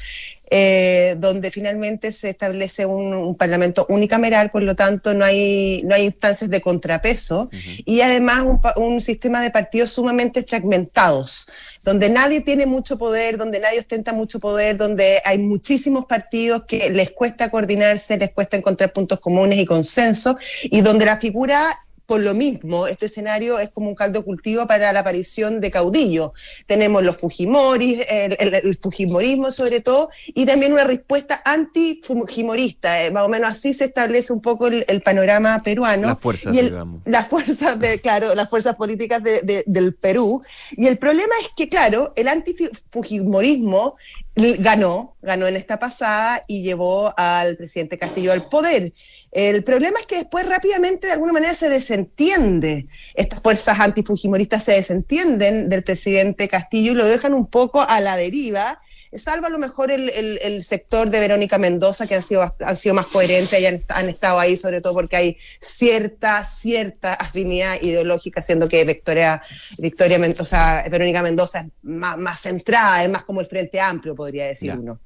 [0.51, 6.05] eh, donde finalmente se establece un, parlamento unicameral, por lo tanto no hay, no hay
[6.05, 7.51] instancias de contrapeso
[7.85, 11.49] y además un, un, sistema de partidos sumamente fragmentados
[11.87, 16.91] donde nadie tiene mucho poder, donde nadie ostenta mucho poder, donde hay muchísimos partidos que
[16.91, 22.21] les cuesta coordinarse, les cuesta encontrar puntos comunes y consenso, y donde la figura por
[22.21, 26.31] lo mismo, este escenario es como un caldo cultivo para la aparición de caudillos.
[26.67, 33.05] Tenemos los Fujimoris, el, Fujimorismo sobre todo, y también una respuesta anti-Fujimorista.
[33.05, 36.09] Eh, más o menos así se establece un poco el, panorama peruano.
[36.09, 37.03] Las fuerzas, digamos.
[37.05, 40.41] Las fuerzas, de, claro, las fuerzas políticas del Perú.
[40.73, 43.97] Y el problema es que, claro, el anti-Fujimorismo
[44.37, 48.93] ganó, ganó en esta pasada y llevó al presidente Castillo al poder.
[49.33, 52.87] El problema es que después rápidamente de alguna manera se desentiende.
[53.15, 58.17] Estas fuerzas antifujimoristas se desentienden del presidente Castillo y lo dejan un poco a la
[58.17, 58.81] deriva
[59.13, 63.07] salvo a lo mejor el, sector de Verónica Mendoza, que han sido, han sido más
[63.07, 68.85] coherentes y han, estado ahí, sobre todo porque hay cierta, cierta afinidad ideológica, siendo que
[68.85, 69.43] Victoria,
[69.79, 74.47] Victoria Mendoza, Verónica Mendoza es más, más centrada, es más como el Frente Amplio, podría
[74.47, 75.01] decir uno.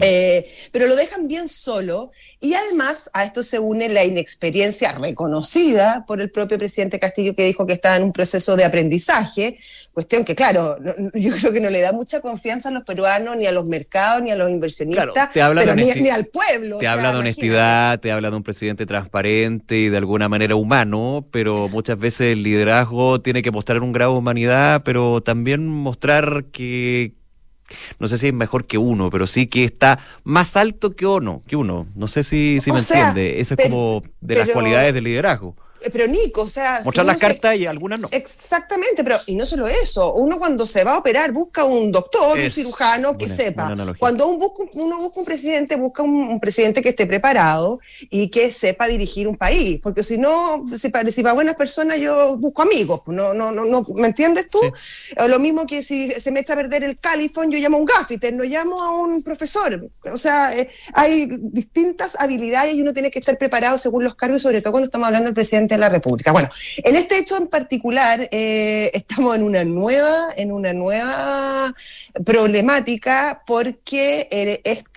[0.00, 6.04] Eh, pero lo dejan bien solo y además a esto se une la inexperiencia reconocida
[6.06, 9.58] por el propio presidente Castillo que dijo que estaba en un proceso de aprendizaje,
[9.94, 10.76] cuestión que claro,
[11.14, 14.22] yo creo que no le da mucha confianza a los peruanos, ni a los mercados,
[14.22, 16.78] ni a los inversionistas, pero ni, al pueblo.
[16.78, 21.26] Te habla de honestidad, te habla de un presidente transparente y de alguna manera humano,
[21.30, 26.46] pero muchas veces el liderazgo tiene que mostrar un grado de humanidad, pero también mostrar
[26.52, 27.14] que
[27.98, 31.42] no sé si es mejor que uno, pero sí que está más alto que uno,
[31.46, 31.86] que uno.
[31.94, 33.40] No sé si, si me entiende.
[33.40, 35.56] Eso es como de las cualidades del liderazgo.
[35.92, 36.82] Pero Nico, o sea...
[36.84, 38.08] Mostrar las cartas y algunas no.
[38.10, 42.38] Exactamente, pero y no solo eso, uno cuando se va a operar busca un doctor,
[42.38, 43.74] un cirujano que sepa.
[43.98, 48.52] cuando uno busca, uno busca un presidente, busca un, presidente que esté preparado y que
[48.52, 53.02] sepa dirigir un país, porque si no, si para, si buenas personas yo busco amigos,
[53.06, 54.60] no, no, no, no ¿me entiendes tú?
[55.28, 57.86] Lo mismo que si se me echa a perder el califón, yo llamo a un
[57.86, 59.90] gaffiter, no llamo a un profesor.
[60.12, 64.42] O sea, eh, hay distintas habilidades y uno tiene que estar preparado según los cargos,
[64.42, 66.32] sobre todo cuando estamos hablando del presidente de la República.
[66.32, 71.74] Bueno, en este hecho en particular, eh, estamos en una nueva, en una nueva
[72.24, 74.28] problemática porque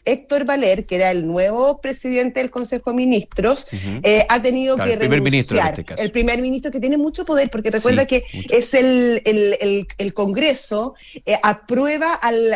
[0.08, 3.67] Héctor Valer, que era el nuevo presidente del Consejo de Ministros,
[4.04, 7.50] eh, ha tenido que el Primer ministro este el primer ministro que tiene mucho poder,
[7.50, 12.54] porque recuerda que es el, el, Congreso eh, aprueba al,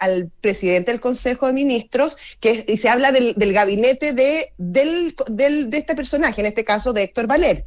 [0.00, 5.14] al, presidente del Consejo de Ministros que, y se habla del, del gabinete de, del,
[5.28, 7.66] del, de este personaje, en este caso de Héctor Valer.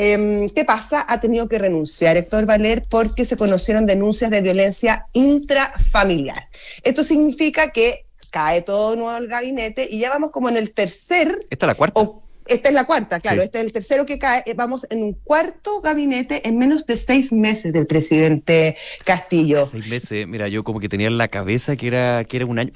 [0.00, 1.04] Em, ¿Qué pasa?
[1.08, 6.48] Ha tenido que renunciar Héctor Valer porque se conocieron denuncias de violencia intrafamiliar.
[6.84, 11.46] Esto significa que cae todo nuevo el gabinete y ya vamos como en el tercer...
[11.50, 12.00] ¿Esta es la cuarta?
[12.48, 13.42] esta es la cuarta, claro.
[13.42, 14.42] Este es el tercero que cae.
[14.46, 19.66] Eh, vamos en un cuarto gabinete en menos de seis meses del presidente Castillo.
[19.66, 22.58] Seis meses, mira, yo como que tenía en la cabeza que era, que era un
[22.58, 22.72] año.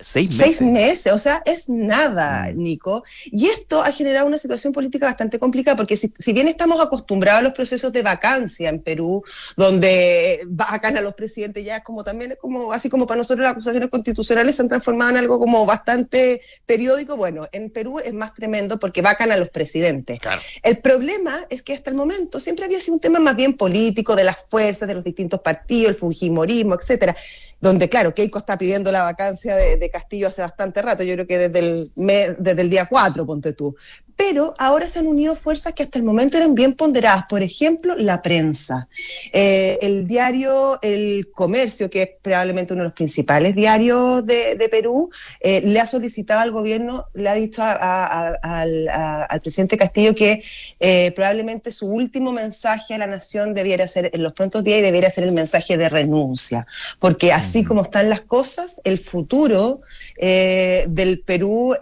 [0.00, 0.56] Seis meses.
[0.58, 2.56] Seis meses, o sea, es nada, mm.
[2.56, 3.04] Nico.
[3.24, 7.42] Y esto ha generado una situación política bastante complicada, porque si, bien estamos acostumbrados a
[7.42, 9.24] los procesos de vacancia en Perú,
[9.56, 13.42] donde vacan a los presidentes, ya es como también, es como, así como para nosotros
[13.42, 18.14] las acusaciones constitucionales se han transformado en algo como bastante periódico, bueno, en Perú es
[18.14, 20.18] más tremendo porque vacan a los presidentes.
[20.62, 24.14] El problema es que hasta el momento siempre había sido un tema más bien político,
[24.14, 27.16] de las fuerzas, de los distintos partidos, el fujimorismo, etcétera
[27.60, 31.38] donde, claro, Keiko está pidiendo la vacancia de, Castillo hace bastante rato, yo creo que
[31.38, 31.92] desde el,
[32.38, 33.74] desde el día 4, ponte tú
[34.18, 37.26] pero ahora se han unido fuerzas que hasta el momento eran bien ponderadas.
[37.28, 38.88] Por ejemplo, la prensa.
[39.32, 45.08] Eh, el diario El Comercio, que es probablemente uno de los principales diarios de, Perú,
[45.40, 50.42] eh, le ha solicitado al gobierno, le ha dicho al, presidente Castillo que
[50.80, 54.82] eh, probablemente su último mensaje a la nación debiera ser en los prontos días y
[54.82, 56.66] debiera ser el mensaje de renuncia,
[56.98, 59.80] porque así como están las cosas, el futuro
[60.18, 61.74] del Perú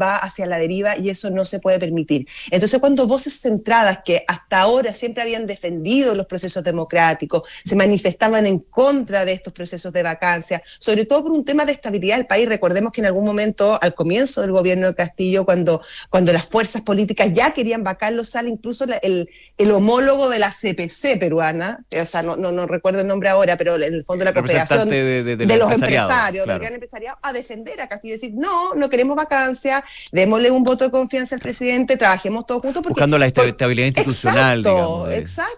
[0.00, 2.26] va hacia la deriva y eso no se puede permitir.
[2.50, 8.46] Entonces, cuando voces centradas que hasta ahora siempre habían defendido los procesos democráticos, se manifestaban
[8.46, 12.26] en contra de estos procesos de vacancia, sobre todo por un tema de estabilidad del
[12.26, 12.48] país.
[12.48, 16.82] Recordemos que en algún momento, al comienzo del gobierno de Castillo, cuando, cuando las fuerzas
[16.82, 19.28] políticas ya querían vacarlo, sale incluso el,
[19.58, 23.76] el homólogo de la CPC peruana, o sea, no, no, recuerdo el nombre ahora, pero
[23.76, 27.88] en el fondo de la cooperación de, los empresarios, del gran empresariado, a defender a
[27.88, 32.46] Castillo y decir, no, no queremos vacancia, démosle un voto de confianza al presidente trabajemos
[32.46, 32.82] todos juntos.
[32.82, 35.08] Buscando la estabilidad institucional, digamos,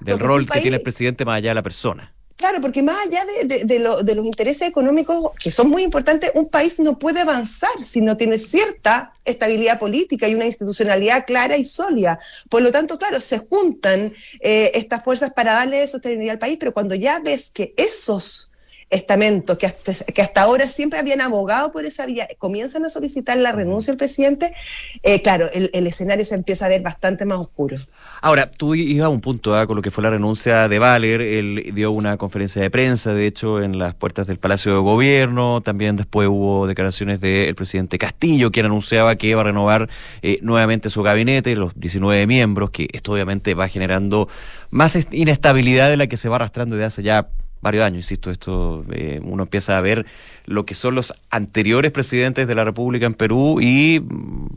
[0.01, 2.15] del rol que tiene el presidente más allá de la persona.
[2.37, 6.99] Claro, porque más allá de, los intereses económicos, que son muy importantes, un país no
[6.99, 12.19] puede avanzar si no tiene cierta estabilidad política y una institucionalidad clara y sólida.
[12.51, 16.75] Por lo tanto, claro, se juntan eh, estas fuerzas para darle sostenibilidad al país, pero
[16.75, 18.51] cuando ya ves que esos
[18.95, 23.37] estamentos que hasta, que hasta ahora siempre habían abogado por esa vía, comienzan a solicitar
[23.37, 24.55] la renuncia del presidente,
[25.03, 27.79] eh, claro, el, escenario se empieza a ver bastante más oscuro.
[28.21, 29.67] Ahora, tú ibas a un punto ¿ah?
[29.67, 33.27] con lo que fue la renuncia de Valer, él dio una conferencia de prensa, de
[33.27, 38.51] hecho, en las puertas del Palacio de Gobierno, también después hubo declaraciones del presidente Castillo,
[38.51, 39.89] quien anunciaba que iba a renovar
[40.23, 44.29] eh, nuevamente su gabinete, los 19 miembros, que esto obviamente va generando
[44.71, 47.29] más inestabilidad de la que se va arrastrando desde hace ya
[47.64, 50.07] varios años, insisto, esto eh, uno empieza a ver
[50.44, 54.00] lo que son los anteriores presidentes de la República en Perú y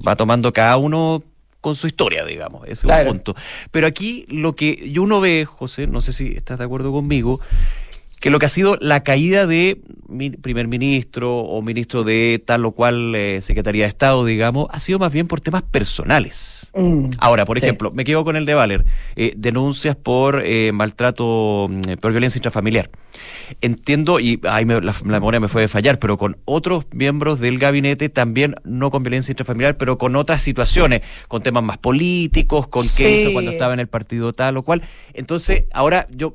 [0.06, 1.24] va tomando cada uno
[1.62, 3.36] con su historia, digamos, ese es un punto.
[3.72, 7.36] Pero aquí lo que uno ve, José, no sé si estás de acuerdo conmigo,
[8.20, 9.82] que lo que ha sido la caída de
[10.42, 15.00] primer ministro o ministro de tal o cual eh, Secretaría de Estado, digamos, ha sido
[15.00, 16.72] más bien por temas personales.
[16.74, 21.68] Mm, Ahora, por ejemplo, me quedo con el de Valer, eh, denuncias por eh, maltrato,
[21.70, 22.90] mm, por violencia intrafamiliar.
[23.62, 28.10] Entiendo, y ahí la, memoria me fue de fallar, pero con otros miembros del gabinete
[28.10, 33.22] también, no con violencia intrafamiliar, pero con otras situaciones, con temas más políticos, con qué
[33.22, 34.82] hizo cuando estaba en el partido tal o cual.
[35.14, 36.34] Entonces, ahora yo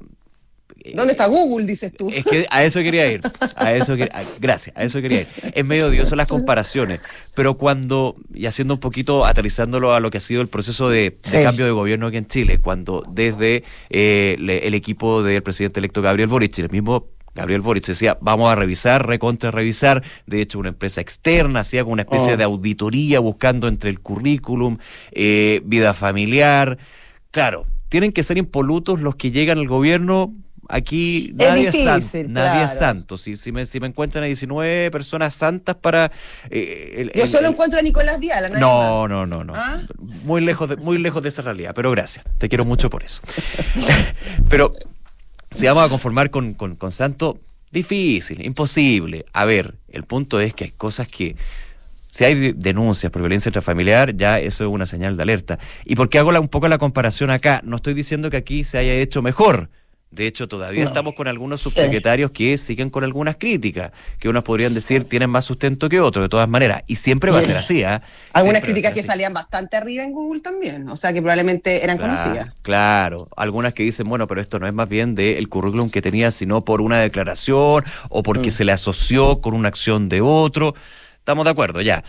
[0.94, 2.10] ¿Dónde está Google, dices tú?
[2.10, 3.20] Es que a eso quería ir.
[3.56, 3.94] A eso
[4.40, 5.26] gracias, a eso quería ir.
[5.54, 7.00] Es medio odioso las comparaciones,
[7.34, 11.16] pero cuando, y haciendo un poquito, aterrizándolo a lo que ha sido el proceso de,
[11.42, 16.28] cambio de gobierno aquí en Chile, cuando desde eh, el equipo del presidente electo Gabriel
[16.28, 21.00] Boric, el mismo Gabriel Boric decía, vamos a revisar, recontra revisar, de hecho una empresa
[21.00, 22.36] externa hacía como una especie oh.
[22.36, 24.78] de auditoría buscando entre el currículum,
[25.12, 26.78] eh, vida familiar,
[27.30, 30.34] claro, tienen que ser impolutos los que llegan al gobierno
[30.68, 32.30] aquí nadie es, santo.
[32.30, 33.18] Nadie es santo.
[33.18, 36.12] Si, si, me, si me encuentran a 19 personas santas para.
[36.50, 39.52] Eh, Yo solo encuentro a Nicolás Viala, No, no, no, no.
[39.54, 39.80] ¿Ah?
[40.24, 42.24] Muy, lejos de, muy lejos de esa realidad, pero gracias.
[42.38, 43.22] Te quiero mucho por eso.
[44.48, 44.72] pero
[45.50, 49.26] si vamos a conformar con, con, con Santo, difícil, imposible.
[49.32, 51.36] A ver, el punto es que hay cosas que
[52.12, 55.58] si hay denuncias por violencia intrafamiliar, ya eso es una señal de alerta.
[55.86, 57.62] ¿Y por qué hago un poco la comparación acá?
[57.64, 59.70] No estoy diciendo que aquí se haya hecho mejor.
[60.12, 64.74] De hecho, todavía estamos con algunos subsecretarios que siguen con algunas críticas, que unos podrían
[64.74, 66.82] decir tienen más sustento que otros, de todas maneras.
[66.86, 67.82] Y siempre va a ser así.
[67.82, 67.98] ¿eh?
[68.34, 72.48] Algunas críticas que salían bastante arriba en Google también, o sea, que probablemente eran conocidas.
[72.60, 76.30] Claro, algunas que dicen, bueno, pero esto no es más bien del currículum que tenía,
[76.30, 78.52] sino por una declaración o porque mm.
[78.52, 80.74] se le asoció con una acción de otro.
[81.16, 82.04] Estamos de acuerdo, ya.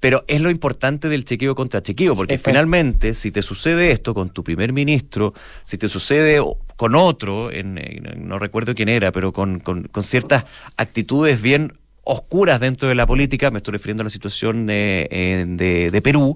[0.00, 4.30] Pero es lo importante del chequeo contra chequeo, porque finalmente, si te sucede esto con
[4.30, 5.34] tu primer ministro,
[5.64, 6.40] si te sucede
[6.76, 7.78] con otro, en,
[8.16, 9.62] no recuerdo quién era, pero con,
[10.00, 10.46] ciertas
[10.78, 16.34] actitudes bien oscuras dentro de la política, me estoy refiriendo a la situación de, Perú,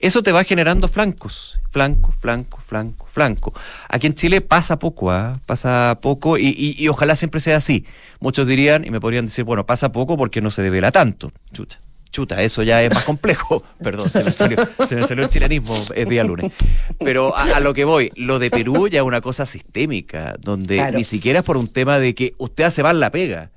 [0.00, 3.54] eso te va generando flancos, flanco, flanco, flanco, flanco.
[3.88, 5.32] Aquí en Chile pasa poco, ¿ah?
[5.46, 7.86] pasa poco y, y, ojalá siempre sea así.
[8.18, 11.32] Muchos dirían y me podrían decir, bueno, pasa poco porque no se devela tanto.
[11.52, 11.78] Chucha
[12.16, 13.62] chuta, eso ya es más complejo.
[13.82, 14.56] Perdón, se me, salió,
[15.22, 16.50] el chilenismo el día lunes.
[16.98, 21.04] Pero a, lo que voy, lo de Perú ya es una cosa sistémica, donde ni
[21.04, 23.50] siquiera es por un tema de que usted hace mal la pega.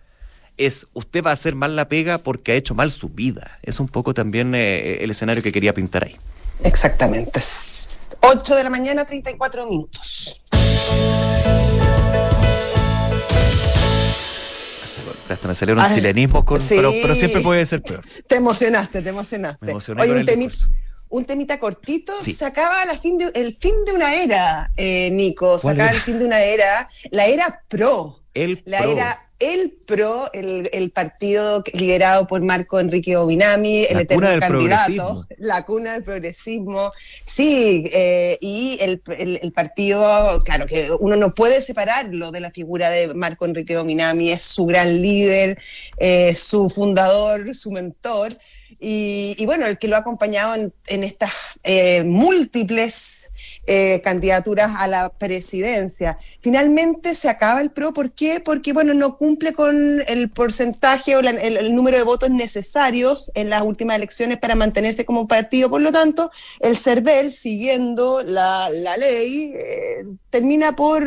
[0.57, 3.59] Es usted va a hacer mal la pega porque ha hecho mal su vida.
[3.63, 6.17] Es un poco también eh, el escenario que quería pintar ahí.
[6.61, 7.39] Exactamente.
[8.19, 10.41] 8 de la mañana, 34 minutos.
[15.33, 18.03] Hasta me salieron ah, chilenismos, con, pero, siempre puede ser peor.
[18.27, 19.73] Te emocionaste, te emocionaste.
[19.73, 20.55] Oye, un, temita,
[21.09, 25.59] un, temita cortito, se acaba la fin de, el fin de una era, eh, Nico,
[25.59, 28.23] se acaba el fin de una era, la era pro.
[28.33, 35.25] El la era el PRO, el, partido liderado por Marco Enrique Ominami, el eterno candidato,
[35.37, 36.91] la cuna del progresismo,
[37.25, 39.01] sí, eh, y el,
[39.53, 44.41] partido, claro que uno no puede separarlo de la figura de Marco Enrique Ominami, es
[44.41, 45.57] su gran líder,
[45.97, 48.33] eh, su fundador, su mentor,
[48.81, 53.29] y, bueno, el que lo ha acompañado en, estas eh, múltiples
[53.71, 56.17] eh, candidaturas a la presidencia.
[56.39, 58.41] Finalmente se acaba el PRO, ¿por qué?
[58.43, 63.61] Porque, bueno, no cumple con el porcentaje o el, número de votos necesarios en las
[63.61, 70.03] últimas elecciones para mantenerse como partido, por lo tanto, el CERVEL, siguiendo la, ley, eh,
[70.31, 71.03] termina por,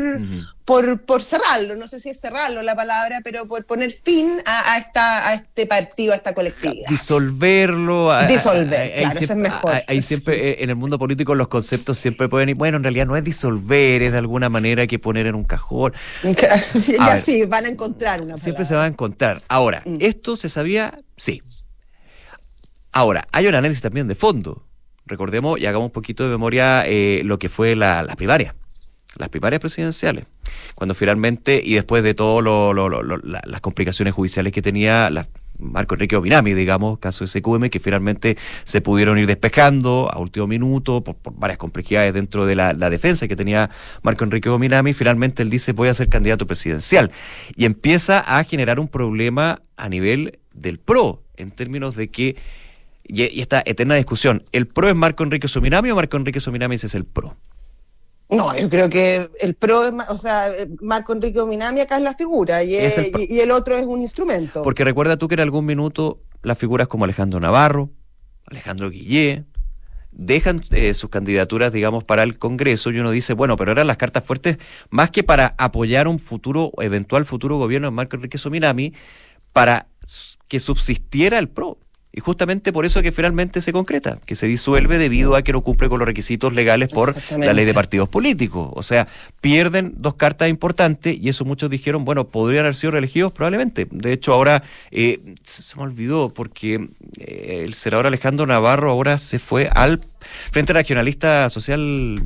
[0.65, 4.79] por, por cerrarlo, no sé si es cerrarlo la palabra, pero por poner fin a,
[4.79, 6.89] esta, a este partido, a esta colectividad.
[6.89, 8.11] Disolverlo.
[8.27, 9.83] Disolver, claro, eso es mejor.
[9.89, 13.07] Ahí siempre, eh, en el mundo político, los conceptos siempre pueden ir, bueno, en realidad
[13.07, 15.93] no es disolver, es de alguna manera que poner en un cajón.
[16.23, 19.39] ya sí, van a encontrar una Siempre se va a encontrar.
[19.49, 19.97] Ahora, mm.
[20.01, 21.01] ¿esto se sabía?
[21.17, 21.43] Sí.
[22.93, 24.67] Ahora, hay un análisis también de fondo.
[25.07, 28.55] Recordemos y hagamos un poquito de memoria eh, lo que fue la, la primaria
[29.17, 30.25] las primarias presidenciales,
[30.75, 32.45] cuando finalmente, y después de todas
[33.45, 35.11] las complicaciones judiciales que tenía
[35.59, 41.03] Marco Enrique Ominami, digamos, caso SQM, que finalmente se pudieron ir despejando a último minuto
[41.03, 43.71] por, varias complejidades dentro de la, defensa que tenía
[44.03, 47.11] Marco Enrique Ominami, finalmente él dice voy a ser candidato presidencial
[47.57, 52.37] y empieza a generar un problema a nivel del PRO, en términos de que,
[53.05, 56.75] y, y esta eterna discusión, ¿el PRO es Marco Enrique Sominami o Marco Enrique Sominami
[56.75, 57.37] es el PRO?
[58.33, 60.47] No, yo creo que el pro, o sea,
[60.81, 64.63] Marco Enrique Ominami acá es la figura y, el, otro es un instrumento.
[64.63, 67.91] Porque recuerda tú que en algún minuto las figuras como Alejandro Navarro,
[68.47, 69.45] Alejandro Guillé,
[70.13, 73.97] dejan eh, sus candidaturas, digamos, para el Congreso y uno dice, bueno, pero eran las
[73.99, 74.59] cartas fuertes
[74.91, 78.95] más que para apoyar un futuro, eventual futuro gobierno de Marco Enrique Sominami,
[79.53, 79.89] para
[80.49, 81.79] que subsistiera el PRO.
[82.15, 85.63] Y justamente por eso que finalmente se concreta, que se disuelve debido a que no
[85.63, 88.71] cumple con los requisitos legales por la ley de partidos políticos.
[88.75, 89.09] O sea,
[89.41, 93.87] pierden dos cartas importantes y eso muchos dijeron, bueno, podrían haber sido reelegidos probablemente.
[93.91, 96.87] De hecho, ahora eh, se me olvidó porque
[97.19, 100.01] eh, el senador Alejandro Navarro ahora se fue al
[100.51, 102.17] Frente Regionalista Social,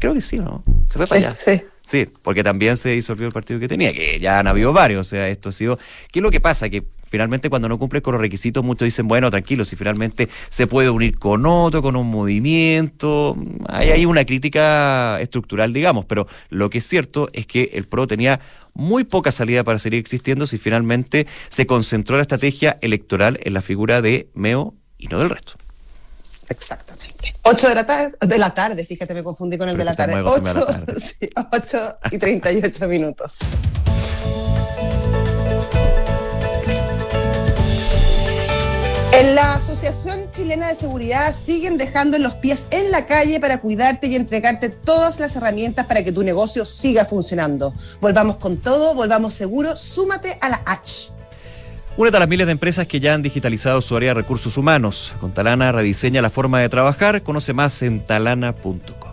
[0.00, 0.64] creo que sí, ¿no?
[0.88, 1.30] Se fue para allá.
[1.30, 1.62] Sí.
[1.88, 5.06] Sí, porque también se disolvió el partido que tenía, que ya han habido varios.
[5.06, 5.78] O sea, esto ha sido.
[6.12, 6.68] ¿Qué es lo que pasa?
[6.68, 10.66] Que finalmente cuando no cumple con los requisitos, muchos dicen, bueno, tranquilo, si finalmente se
[10.66, 13.36] puede unir con otro, con un movimiento.
[13.66, 18.06] Hay, hay una crítica estructural, digamos, pero lo que es cierto es que el PRO
[18.06, 18.40] tenía
[18.74, 23.62] muy poca salida para seguir existiendo si finalmente se concentró la estrategia electoral en la
[23.62, 25.54] figura de Meo y no del resto.
[26.48, 27.34] Exactamente.
[27.42, 30.22] 8 de la tarde, de la tarde, fíjate, me confundí con el de la tarde.
[30.24, 33.38] 8, y 38 minutos.
[39.10, 44.06] En la Asociación Chilena de Seguridad siguen dejando los pies en la calle para cuidarte
[44.06, 47.74] y entregarte todas las herramientas para que tu negocio siga funcionando.
[48.02, 51.10] Volvamos con todo, volvamos seguro, súmate a la H.
[51.96, 55.14] Únete a las miles de empresas que ya han digitalizado su área de recursos humanos.
[55.20, 57.22] Con Talana rediseña la forma de trabajar.
[57.22, 59.07] Conoce más en talana.com.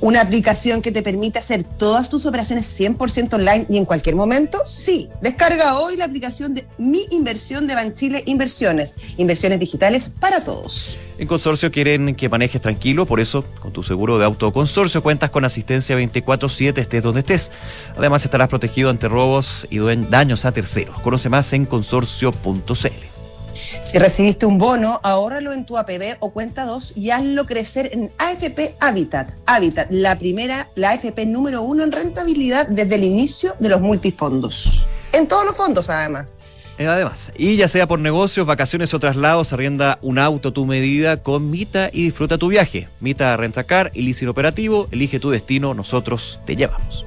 [0.00, 4.60] ¿Una aplicación que te permite hacer todas tus operaciones 100% online y en cualquier momento?
[4.64, 5.08] Sí.
[5.22, 8.94] Descarga hoy la aplicación de Mi Inversión de Banchile Inversiones.
[9.16, 10.98] Inversiones digitales para todos.
[11.18, 15.30] En Consorcio quieren que manejes tranquilo, por eso con tu seguro de auto Consorcio cuentas
[15.30, 17.50] con asistencia 24/7 estés donde estés.
[17.96, 21.00] Además estarás protegido ante robos y daños a terceros.
[21.00, 23.15] Conoce más en consorcio.cl.
[23.56, 28.12] Si recibiste un bono, ahórralo en tu APB o cuenta 2 y hazlo crecer en
[28.18, 29.30] AFP Habitat.
[29.46, 34.86] Habitat, la primera, la AFP número uno en rentabilidad desde el inicio de los multifondos.
[35.12, 36.26] En todos los fondos, además.
[36.78, 41.22] Eh, además, y ya sea por negocios, vacaciones o traslados, arrienda un auto tu medida
[41.22, 42.88] con Mita y disfruta tu viaje.
[43.00, 47.06] Mita Rentacar y Leasing Operativo, elige tu destino, nosotros te llevamos.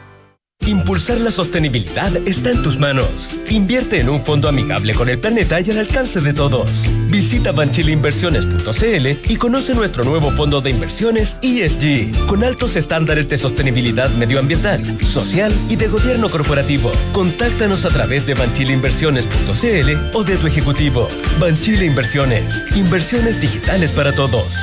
[0.67, 3.35] Impulsar la sostenibilidad está en tus manos.
[3.49, 6.85] Invierte en un fondo amigable con el planeta y al alcance de todos.
[7.09, 14.09] Visita banchileinversiones.cl y conoce nuestro nuevo fondo de inversiones ESG, con altos estándares de sostenibilidad
[14.11, 16.91] medioambiental, social y de gobierno corporativo.
[17.11, 21.07] Contáctanos a través de banchileinversiones.cl o de tu ejecutivo.
[21.39, 24.53] Banchile Inversiones, inversiones digitales para todos.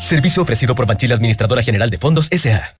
[0.00, 2.76] Servicio ofrecido por Banchile Administradora General de Fondos SA.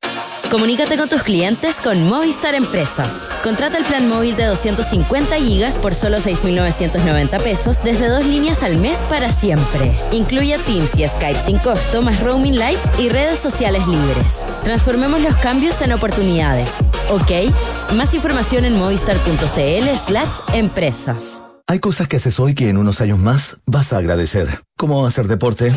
[0.53, 3.27] Comunícate con tus clientes con Movistar Empresas.
[3.43, 8.77] Contrata el plan móvil de 250 gigas por solo 6.990 pesos desde dos líneas al
[8.77, 9.97] mes para siempre.
[10.13, 14.45] Incluye Teams y Skype sin costo, más roaming light y redes sociales libres.
[14.63, 16.81] Transformemos los cambios en oportunidades.
[17.09, 17.51] ¿Ok?
[17.95, 21.43] Más información en movistar.cl slash empresas.
[21.67, 24.63] Hay cosas que haces hoy que en unos años más vas a agradecer.
[24.77, 25.75] Como hacer deporte,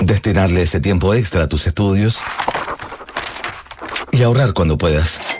[0.00, 2.22] destinarle ese tiempo extra a tus estudios
[4.20, 5.39] y ahorrar cuando puedas.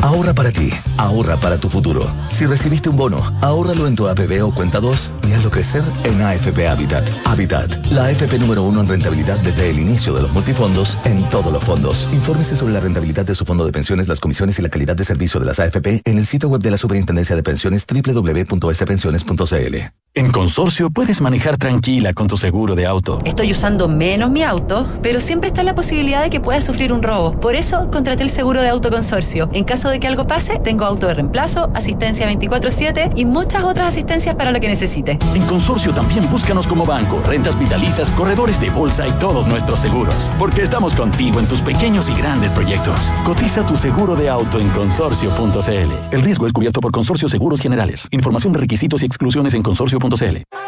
[0.00, 2.06] Ahorra para ti, ahorra para tu futuro.
[2.28, 6.22] Si recibiste un bono, ahórralo en tu APB o cuenta 2 y hazlo crecer en
[6.22, 7.10] AFP Habitat.
[7.24, 11.52] Habitat, la AFP número uno en rentabilidad desde el inicio de los multifondos en todos
[11.52, 12.08] los fondos.
[12.12, 15.04] Infórmese sobre la rentabilidad de su fondo de pensiones, las comisiones y la calidad de
[15.04, 19.76] servicio de las AFP en el sitio web de la Superintendencia de Pensiones www.spensiones.cl.
[20.14, 23.22] En Consorcio puedes manejar tranquila con tu seguro de auto.
[23.24, 27.02] Estoy usando menos mi auto, pero siempre está la posibilidad de que pueda sufrir un
[27.02, 27.38] robo.
[27.38, 29.48] Por eso contraté el seguro de auto Consorcio.
[29.52, 33.88] En caso de que algo pase, tengo auto de reemplazo, asistencia 24/7 y muchas otras
[33.88, 35.18] asistencias para lo que necesite.
[35.34, 40.32] En Consorcio también búscanos como banco, rentas vitalizas, corredores de bolsa y todos nuestros seguros.
[40.38, 43.12] Porque estamos contigo en tus pequeños y grandes proyectos.
[43.24, 46.14] Cotiza tu seguro de auto en consorcio.cl.
[46.14, 48.08] El riesgo es cubierto por Consorcio Seguros Generales.
[48.10, 50.67] Información de requisitos y exclusiones en consorcio.cl.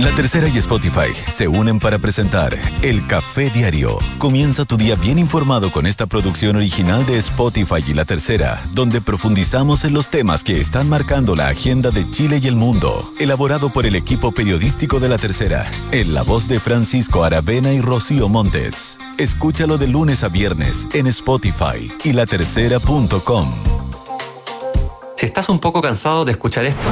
[0.00, 3.98] La tercera y Spotify se unen para presentar El Café Diario.
[4.18, 9.00] Comienza tu día bien informado con esta producción original de Spotify y La tercera, donde
[9.00, 13.08] profundizamos en los temas que están marcando la agenda de Chile y el mundo.
[13.20, 17.80] Elaborado por el equipo periodístico de La tercera, en la voz de Francisco Aravena y
[17.80, 18.98] Rocío Montes.
[19.16, 23.54] Escúchalo de lunes a viernes en Spotify y latercera.com.
[25.16, 26.90] Si estás un poco cansado de escuchar esto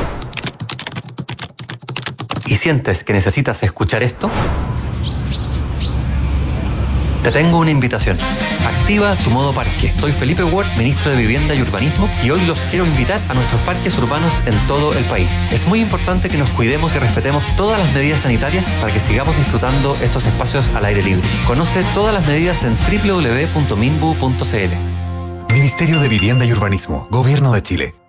[2.53, 4.31] y sientes que necesitas escuchar esto,
[7.23, 8.19] te tengo una invitación.
[8.67, 9.91] Activa tu modo parque.
[9.99, 13.59] Soy Felipe Ward, ministro de Vivienda y Urbanismo, y hoy los quiero invitar a nuestros
[13.63, 15.31] parques urbanos en todo el país.
[15.51, 19.35] Es muy importante que nos cuidemos y respetemos todas las medidas sanitarias para que sigamos
[19.35, 21.27] disfrutando estos espacios al aire libre.
[21.47, 24.75] Conoce todas las medidas en www.minbu.cl.
[25.55, 28.02] Ministerio de Vivienda y Urbanismo, Gobierno de Chile.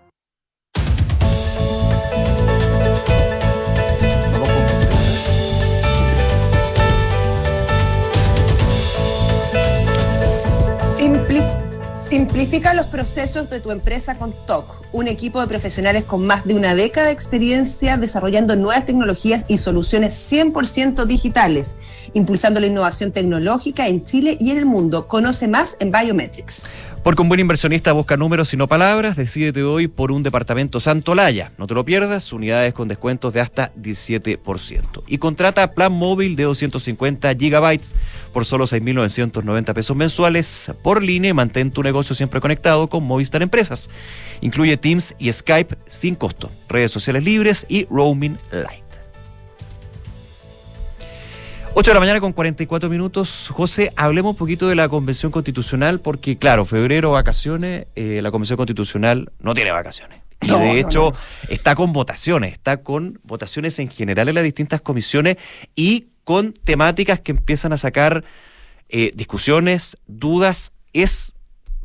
[12.13, 16.53] Simplifica los procesos de tu empresa con TOC, un equipo de profesionales con más de
[16.53, 21.75] una década de experiencia desarrollando nuevas tecnologías y soluciones 100% digitales,
[22.13, 25.07] impulsando la innovación tecnológica en Chile y en el mundo.
[25.07, 26.71] Conoce más en Biometrics.
[27.03, 31.51] Porque un buen inversionista busca números y no palabras, decídete hoy por un departamento Santolaya.
[31.57, 35.03] No te lo pierdas, unidades con descuentos de hasta 17%.
[35.07, 37.93] Y contrata plan móvil de 250 gigabytes
[38.31, 43.41] por solo 6.990 pesos mensuales por línea y mantén tu negocio siempre conectado con Movistar
[43.41, 43.89] Empresas.
[44.39, 48.82] Incluye Teams y Skype sin costo, redes sociales libres y roaming light.
[51.75, 53.49] 8 de la mañana con 44 minutos.
[53.51, 58.57] José, hablemos un poquito de la Convención Constitucional, porque claro, febrero, vacaciones, eh, la Convención
[58.57, 60.21] Constitucional no tiene vacaciones.
[60.41, 61.13] Y de hecho
[61.49, 65.37] está con votaciones, está con votaciones en general en las distintas comisiones
[65.75, 68.23] y con temáticas que empiezan a sacar
[68.89, 70.73] eh, discusiones, dudas.
[70.91, 71.35] Es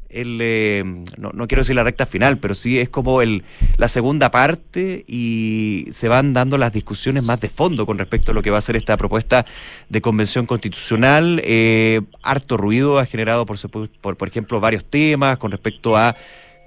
[0.08, 0.82] el, eh,
[1.18, 3.44] no, quiero decir la recta final, pero sí es como el,
[3.76, 8.34] la segunda parte y se van dando las discusiones más de fondo con respecto a
[8.34, 9.44] lo que va a ser esta propuesta
[9.88, 11.40] de convención constitucional.
[11.44, 13.58] Eh, harto ruido ha generado, por,
[14.00, 16.14] por, por ejemplo, varios temas con respecto a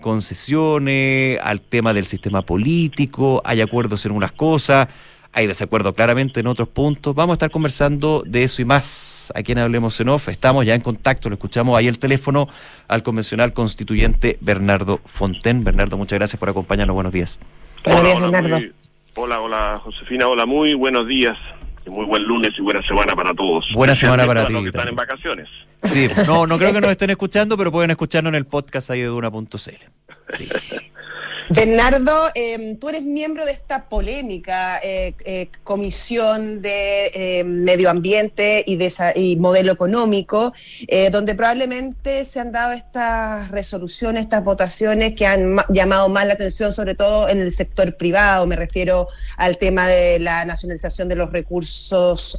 [0.02, 4.88] concesiones, al tema del sistema político, hay acuerdos en unas cosas
[5.34, 7.15] hay desacuerdo claramente en otros puntos.
[7.15, 10.27] Vamos a estar conversando de eso y más aquí en Hablemos en Off.
[10.27, 12.49] Estamos ya en contacto, lo escuchamos ahí el teléfono
[12.88, 15.63] al convencional constituyente Bernardo Fonten.
[15.63, 16.93] Bernardo, muchas gracias por acompañarnos.
[16.93, 17.39] Buenos días.
[17.86, 18.59] Buenos días, Bernardo.
[19.15, 20.27] hola, hola, Josefina.
[20.27, 21.38] Hola, muy buenos días.
[21.88, 23.65] Muy buen lunes y buena semana para todos.
[23.73, 24.53] Buena semana para ti.
[24.53, 25.47] que están en vacaciones.
[25.82, 28.99] Sí, no, no creo que nos estén escuchando, pero pueden escucharnos en el podcast ahí
[28.99, 29.57] de Duna.cl.
[29.57, 30.49] Sí.
[31.54, 38.64] Bernardo, em, tú eres miembro de esta polémica eh, eh, comisión de em, medio ambiente
[38.66, 40.54] y, de y modelo económico,
[40.88, 46.34] eh, donde probablemente se han dado estas resoluciones, estas votaciones que han llamado más la
[46.34, 48.47] atención, sobre todo en el sector privado.
[48.47, 52.38] Me refiero al tema de la nacionalización de los recursos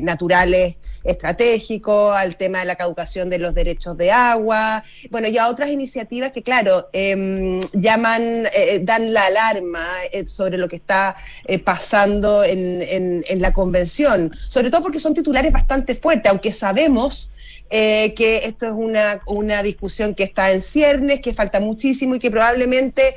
[0.00, 0.78] naturales
[1.08, 5.70] estratégicos, al tema de la caducación de los derechos de agua, bueno, y a otras
[5.70, 11.58] iniciativas que, claro, em, llaman eh, dan la alarma eh, sobre lo que está eh,
[11.58, 17.30] pasando en, en, la convención, sobre todo porque son titulares bastante fuertes, aunque sabemos
[17.70, 22.30] que esto es una, una, discusión que está en ciernes, que falta muchísimo y que
[22.30, 23.14] probablemente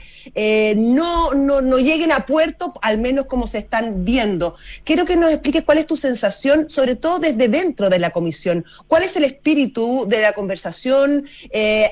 [0.76, 4.56] no, no, no, lleguen a puerto, al menos como se están viendo.
[4.84, 8.66] Quiero que nos expliques cuál es tu sensación, sobre todo desde dentro de la comisión.
[8.88, 11.28] ¿Cuál es el espíritu de la conversación?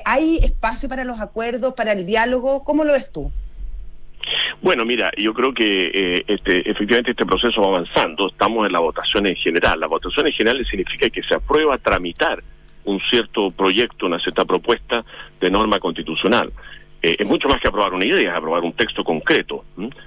[0.04, 2.64] ¿Hay espacio para los acuerdos, para el diálogo?
[2.64, 3.30] ¿Cómo lo ves tú?
[4.60, 8.28] Bueno, mira, yo creo que eh, este, efectivamente este proceso va avanzando.
[8.28, 9.80] Estamos en la votación en general.
[9.80, 12.38] La votación en general significa que se aprueba tramitar
[12.84, 15.04] un cierto proyecto, una cierta propuesta
[15.40, 16.52] de norma constitucional.
[17.02, 19.64] Eh, es mucho más que aprobar una idea, es aprobar un texto concreto.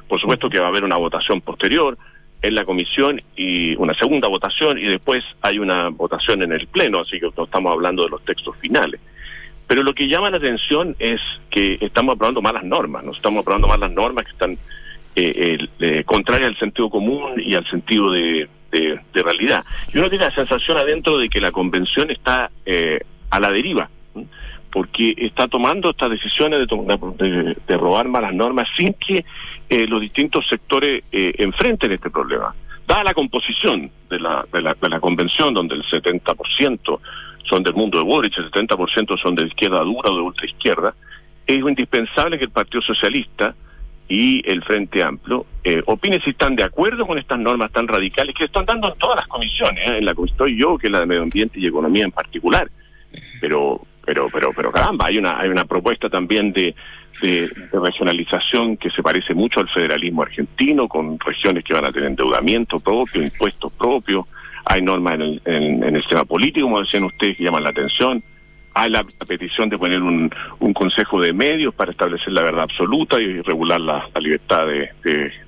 [0.07, 1.97] Por supuesto que va a haber una votación posterior
[2.41, 6.99] en la comisión y una segunda votación y después hay una votación en el pleno,
[6.99, 8.99] así que no estamos hablando de los textos finales.
[9.67, 13.67] Pero lo que llama la atención es que estamos aprobando malas normas, no estamos aprobando
[13.67, 14.57] malas normas que están
[15.15, 18.49] eh, eh, contrarias al sentido común y al sentido de,
[19.13, 19.63] realidad.
[19.93, 22.99] Y uno tiene la sensación adentro de que la convención está eh,
[23.29, 23.89] a la deriva,
[24.71, 29.23] porque está tomando estas decisiones de, robar malas normas sin que
[29.87, 32.55] los distintos sectores enfrenten este problema.
[32.87, 36.99] Dada la composición de la, de la, de la convención, donde el 70%
[37.43, 40.93] son del mundo de Boric, el 70% son de izquierda dura o de ultraizquierda,
[41.45, 43.53] es indispensable que el Partido Socialista
[44.07, 48.35] y el Frente Amplio eh, opinen si están de acuerdo con estas normas tan radicales
[48.37, 49.97] que están dando en todas las comisiones, ¿eh?
[49.97, 52.69] en la que estoy yo, que es la de Medio Ambiente y Economía en particular.
[53.39, 56.75] Pero, pero, pero, pero caramba, hay una, hay una propuesta también de,
[57.21, 62.09] de, regionalización que se parece mucho al federalismo argentino, con regiones que van a tener
[62.09, 64.25] endeudamiento propio, impuestos propios,
[64.65, 67.69] hay normas en el, en, en el sistema político, como decían ustedes, que llaman la
[67.69, 68.23] atención
[68.73, 73.21] hay la, petición de poner un, un, consejo de medios para establecer la verdad absoluta
[73.21, 74.89] y regular la, libertad de,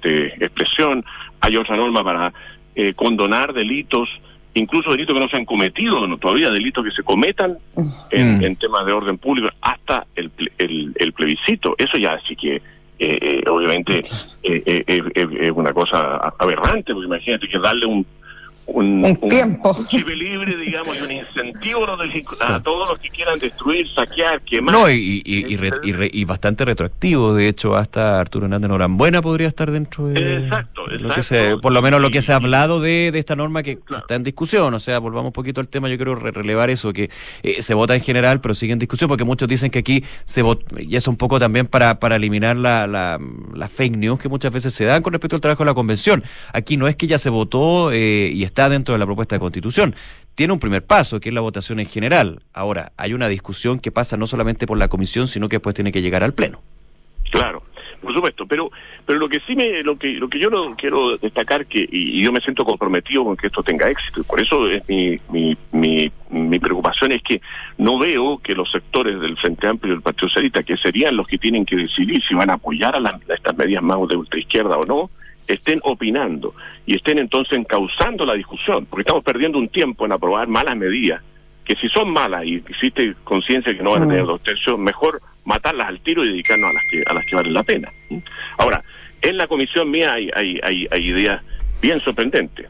[0.03, 1.03] de, expresión.
[1.41, 2.33] Hay otra norma para
[2.75, 4.09] eh, condonar delitos,
[4.53, 7.57] incluso delitos que no se han cometido, no, todavía delitos que se cometan
[8.11, 8.43] en, mm.
[8.43, 11.75] en temas de orden público, hasta el, el, el plebiscito.
[11.79, 12.61] Eso ya sí que, eh,
[12.99, 14.03] eh, obviamente,
[14.43, 18.05] es una cosa aberrante, porque imagínate que darle un
[18.67, 19.71] un, tiempo.
[19.71, 21.85] Un libre, digamos, y un incentivo
[22.41, 24.73] a, todos los que quieran destruir, saquear, quemar.
[24.73, 25.57] No, y, y,
[26.11, 30.37] y, bastante retroactivo, de hecho, hasta Arturo Hernández Norambuena podría estar dentro de.
[30.37, 33.35] Exacto, Lo que se, por lo menos lo que se ha hablado de, de esta
[33.35, 36.69] norma que está en discusión, o sea, volvamos un poquito al tema, yo quiero relevar
[36.69, 37.09] eso, que
[37.43, 40.41] eh, se vota en general, pero sigue en discusión, porque muchos dicen que aquí se
[40.41, 43.19] vota, y eso un poco también para, para eliminar la, la,
[43.53, 46.23] la, fake news que muchas veces se dan con respecto al trabajo de la convención.
[46.53, 49.35] Aquí no es que ya se votó eh, y está está dentro de la propuesta
[49.35, 49.95] de constitución.
[50.33, 52.41] Tiene un primer paso, que es la votación en general.
[52.53, 55.91] Ahora, hay una discusión que pasa no solamente por la comisión, sino que después tiene
[55.91, 56.61] que llegar al Pleno.
[57.31, 57.63] Claro,
[58.05, 58.71] por supuesto, pero
[59.05, 62.21] pero lo que sí me lo que lo que yo no quiero destacar que y,
[62.21, 65.57] yo me siento comprometido con que esto tenga éxito y por eso es mi, mi,
[65.73, 67.41] mi, mi preocupación es que
[67.77, 71.27] no veo que los sectores del Frente Amplio y del Partido Socialista que serían los
[71.27, 74.77] que tienen que decidir si van a apoyar a, a estas medidas más de ultraizquierda
[74.77, 75.09] o no
[75.47, 76.53] estén opinando
[76.85, 81.21] y estén entonces encauzando la discusión, porque estamos perdiendo un tiempo en aprobar malas medidas,
[81.65, 84.27] que si son malas y existe conciencia que no van a tener mm.
[84.27, 87.53] dos tercios, mejor matarlas al tiro y dedicarnos a las que a las que valen
[87.53, 87.91] la pena.
[88.57, 88.83] Ahora,
[89.21, 91.41] en la comisión mía hay, hay, hay, hay ideas
[91.81, 92.67] bien sorprendentes.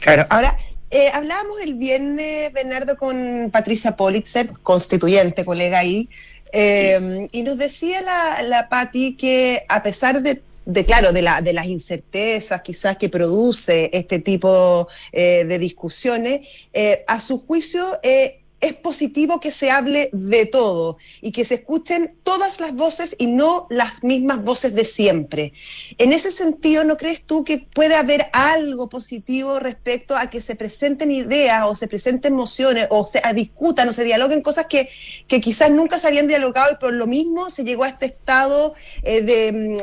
[0.00, 0.56] Claro, ahora
[0.90, 6.08] eh, hablábamos el viernes, Bernardo, con Patricia Politzer, constituyente, colega ahí,
[6.52, 11.40] eh, y nos decía la, la Patti que a pesar de de claro, de, la,
[11.40, 17.82] de las incertezas quizás que produce este tipo eh, de discusiones, eh, a su juicio
[18.02, 23.14] eh, es positivo que se hable de todo y que se escuchen todas las voces
[23.18, 25.52] y no las mismas voces de siempre.
[25.98, 30.56] En ese sentido, ¿no crees tú que puede haber algo positivo respecto a que se
[30.56, 34.88] presenten ideas o se presenten mociones o se discutan o se dialoguen cosas que,
[35.28, 38.74] que quizás nunca se habían dialogado y por lo mismo se llegó a este estado
[39.02, 39.22] eh,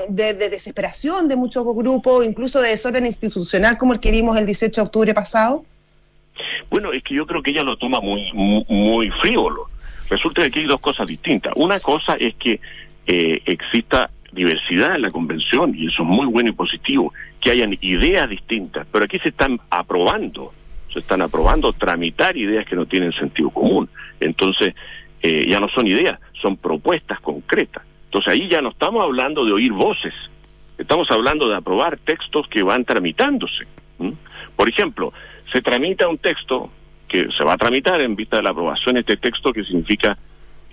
[0.09, 4.81] de, desesperación de muchos grupos, incluso de desorden institucional como el que vimos el 18
[4.81, 5.65] de octubre pasado?
[6.69, 9.69] Bueno, es que yo creo que ella lo toma muy, muy, frívolo.
[10.09, 11.53] Resulta que aquí hay dos cosas distintas.
[11.55, 12.59] Una cosa es que
[13.07, 17.77] eh, exista diversidad en la convención, y eso es muy bueno y positivo, que hayan
[17.81, 20.53] ideas distintas, pero aquí se están aprobando,
[20.91, 23.89] se están aprobando tramitar ideas que no tienen sentido común.
[24.19, 24.75] Entonces,
[25.21, 27.83] eh, ya no son ideas, son propuestas concretas.
[28.05, 30.13] Entonces ahí ya no estamos hablando de oír voces,
[30.77, 33.65] estamos hablando de aprobar textos que van tramitándose.
[34.55, 35.13] Por ejemplo,
[35.55, 36.69] se tramita un texto
[37.07, 40.17] que se va a tramitar en vista de la aprobación de este texto que significa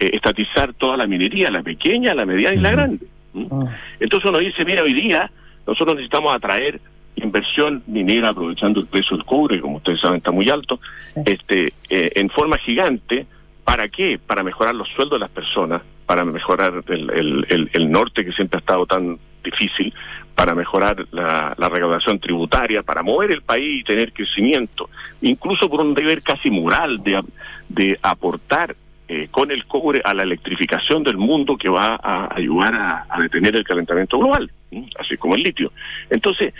[0.01, 3.07] eh, estatizar toda la minería, la pequeña, la mediana y la grande.
[3.53, 3.77] Ah.
[4.01, 5.31] Entonces uno dice, mira, hoy día
[5.69, 6.81] nosotros necesitamos atraer
[7.15, 10.81] inversión minera aprovechando el precio del cobre, como ustedes saben está muy alto,
[11.27, 13.27] este eh, en forma gigante.
[13.63, 14.19] ¿Para qué?
[14.19, 18.59] Para mejorar los sueldos de las personas, para mejorar el, el, el norte que siempre
[18.59, 19.95] ha estado tan difícil,
[20.35, 24.89] para mejorar la, recaudación tributaria, para mover el país y tener crecimiento,
[25.21, 27.23] incluso por un deber casi moral de,
[27.69, 28.75] de aportar
[29.15, 33.55] eh, con el cobre a la electrificación del mundo que va a ayudar a, detener
[33.57, 34.51] el calentamiento global,
[34.99, 35.71] así como el litio.
[36.09, 36.55] Entonces,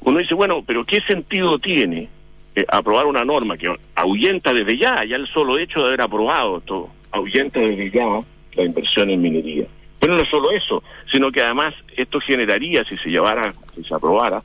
[0.00, 2.08] uno dice, bueno, pero ¿qué sentido tiene
[2.54, 6.58] eh, aprobar una norma que ahuyenta desde ya, ya el solo hecho de haber aprobado
[6.58, 8.06] esto, ahuyenta desde ya
[8.54, 9.66] la inversión en minería?
[10.00, 14.42] Pero no solo eso, sino que además esto generaría, si se llevara, si se aprobara,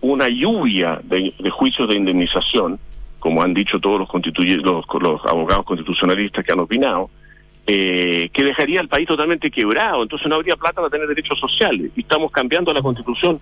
[0.00, 2.78] una lluvia de, juicios de indemnización,
[3.18, 4.08] como han dicho todos los,
[4.64, 7.10] los, los abogados constitucionalistas que han opinado,
[7.66, 11.90] eh, que dejaría al país totalmente quebrado, entonces no habría plata para tener derechos sociales.
[11.96, 13.38] Y estamos cambiando la constitución,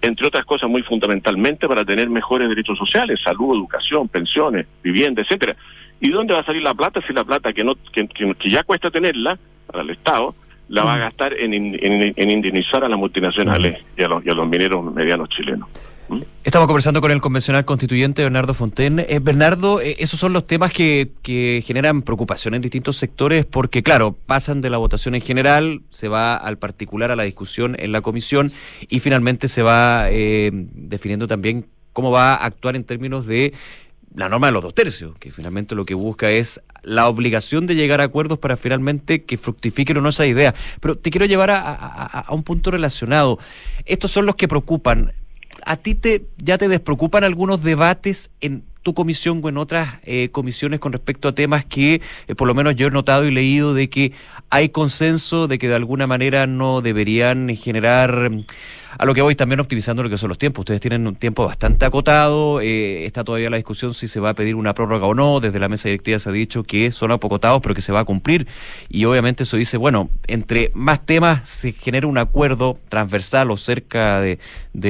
[0.00, 5.56] entre otras cosas, muy fundamentalmente para tener mejores derechos sociales, salud, educación, pensiones, vivienda, etcétera.
[6.00, 8.62] ¿Y dónde va a salir la plata si la plata que no que, que ya
[8.62, 10.34] cuesta tenerla para el Estado
[10.68, 14.34] la va a gastar en, en, indemnizar a las multinacionales y a, los, y a
[14.34, 15.68] los mineros medianos chilenos.
[16.44, 19.06] Estamos conversando con el convencional constituyente Bernardo Fontaine.
[19.08, 23.82] Eh, Bernardo, eh, esos son los temas que, que, generan preocupación en distintos sectores porque,
[23.82, 27.92] claro, pasan de la votación en general, se va al particular, a la discusión en
[27.92, 28.48] la comisión
[28.88, 33.54] y finalmente se va eh, definiendo también cómo va a actuar en términos de
[34.14, 37.74] la norma de los dos tercios, que finalmente lo que busca es la obligación de
[37.74, 40.54] llegar a acuerdos para finalmente que fructifiquen o no esa idea.
[40.80, 43.38] Pero te quiero llevar a, a un punto relacionado.
[43.84, 45.12] Estos son los que preocupan
[45.64, 50.28] a ti te ya te despreocupan algunos debates en tu comisión o en otras eh,
[50.30, 53.72] comisiones con respecto a temas que eh, por lo menos yo he notado y leído
[53.72, 54.12] de que
[54.50, 58.30] hay consenso de que de alguna manera no deberían generar
[58.98, 60.60] a lo que voy también optimizando lo que son los tiempos.
[60.60, 64.34] Ustedes tienen un tiempo bastante acotado, eh, está todavía la discusión si se va a
[64.34, 67.60] pedir una prórroga o no, desde la mesa directiva se ha dicho que son apocotados
[67.62, 68.46] pero que se va a cumplir
[68.88, 74.20] y obviamente eso dice, bueno, entre más temas se genera un acuerdo transversal o cerca
[74.20, 74.38] de,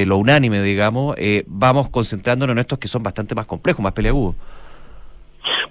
[0.07, 4.35] lo unánime, digamos, eh, vamos concentrándonos en estos que son bastante más complejos, más peleagudos.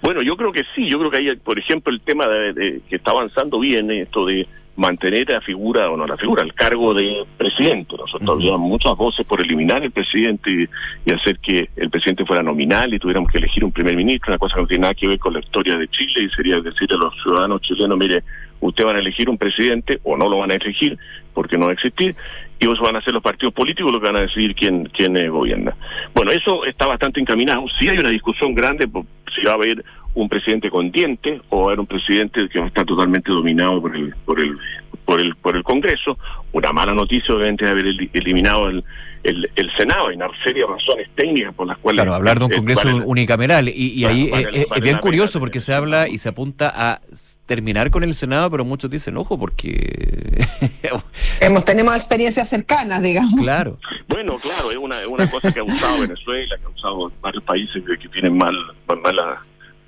[0.00, 2.96] Bueno, yo creo que sí, yo creo que hay, por ejemplo, el tema de, que
[2.96, 4.46] está avanzando bien, esto de
[4.76, 7.96] mantener la figura, o no la figura, el cargo de presidente.
[7.96, 10.68] Nosotros había muchas voces por eliminar el presidente
[11.04, 14.38] y, hacer que el presidente fuera nominal y tuviéramos que elegir un primer ministro, una
[14.38, 16.92] cosa que no tiene nada que ver con la historia de Chile y sería decir
[16.92, 18.24] a los ciudadanos chilenos, mire,
[18.60, 20.98] ustedes van a elegir un presidente o no lo van a elegir
[21.32, 22.16] porque no va a existir
[22.58, 25.16] y eso van a ser los partidos políticos los que van a decidir quién, quién
[25.16, 25.76] eh, gobierna.
[26.14, 27.64] Bueno, eso está bastante encaminado.
[27.78, 28.88] Sí hay una discusión grande
[29.34, 29.84] si va a haber
[30.14, 33.96] un presidente con dientes o era un presidente que va a estar totalmente dominado por
[33.96, 34.56] el por el
[35.04, 36.18] por el por el Congreso.
[36.52, 38.84] Una mala noticia obviamente de haber eliminado el,
[39.24, 40.08] el, Senado.
[40.08, 42.02] Hay una serie de razones técnicas por las cuales...
[42.02, 43.68] Claro, hablar de un Congreso unicameral.
[43.68, 47.00] Y, ahí es, bien curioso porque se habla y se apunta a
[47.46, 50.46] terminar con el Senado, pero muchos dicen, ojo, porque...
[51.40, 53.34] Hemos, tenemos experiencias cercanas, digamos.
[53.40, 53.78] Claro.
[54.08, 57.82] Bueno, claro, es una, una cosa que ha usado Venezuela, que ha usado varios países
[57.84, 58.54] que, tienen mal,
[59.02, 59.42] mala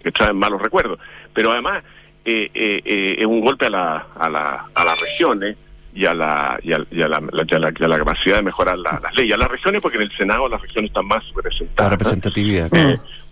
[0.06, 1.00] que traen malos recuerdos.
[1.34, 1.82] Pero además
[2.24, 5.56] eh, eh, eh, es un golpe a, la, a, la, a las regiones
[5.92, 9.34] y a la, y a, la, la, capacidad de mejorar las leyes.
[9.34, 11.84] A las regiones, porque en el Senado las regiones están más representadas.
[11.84, 12.70] La representatividad.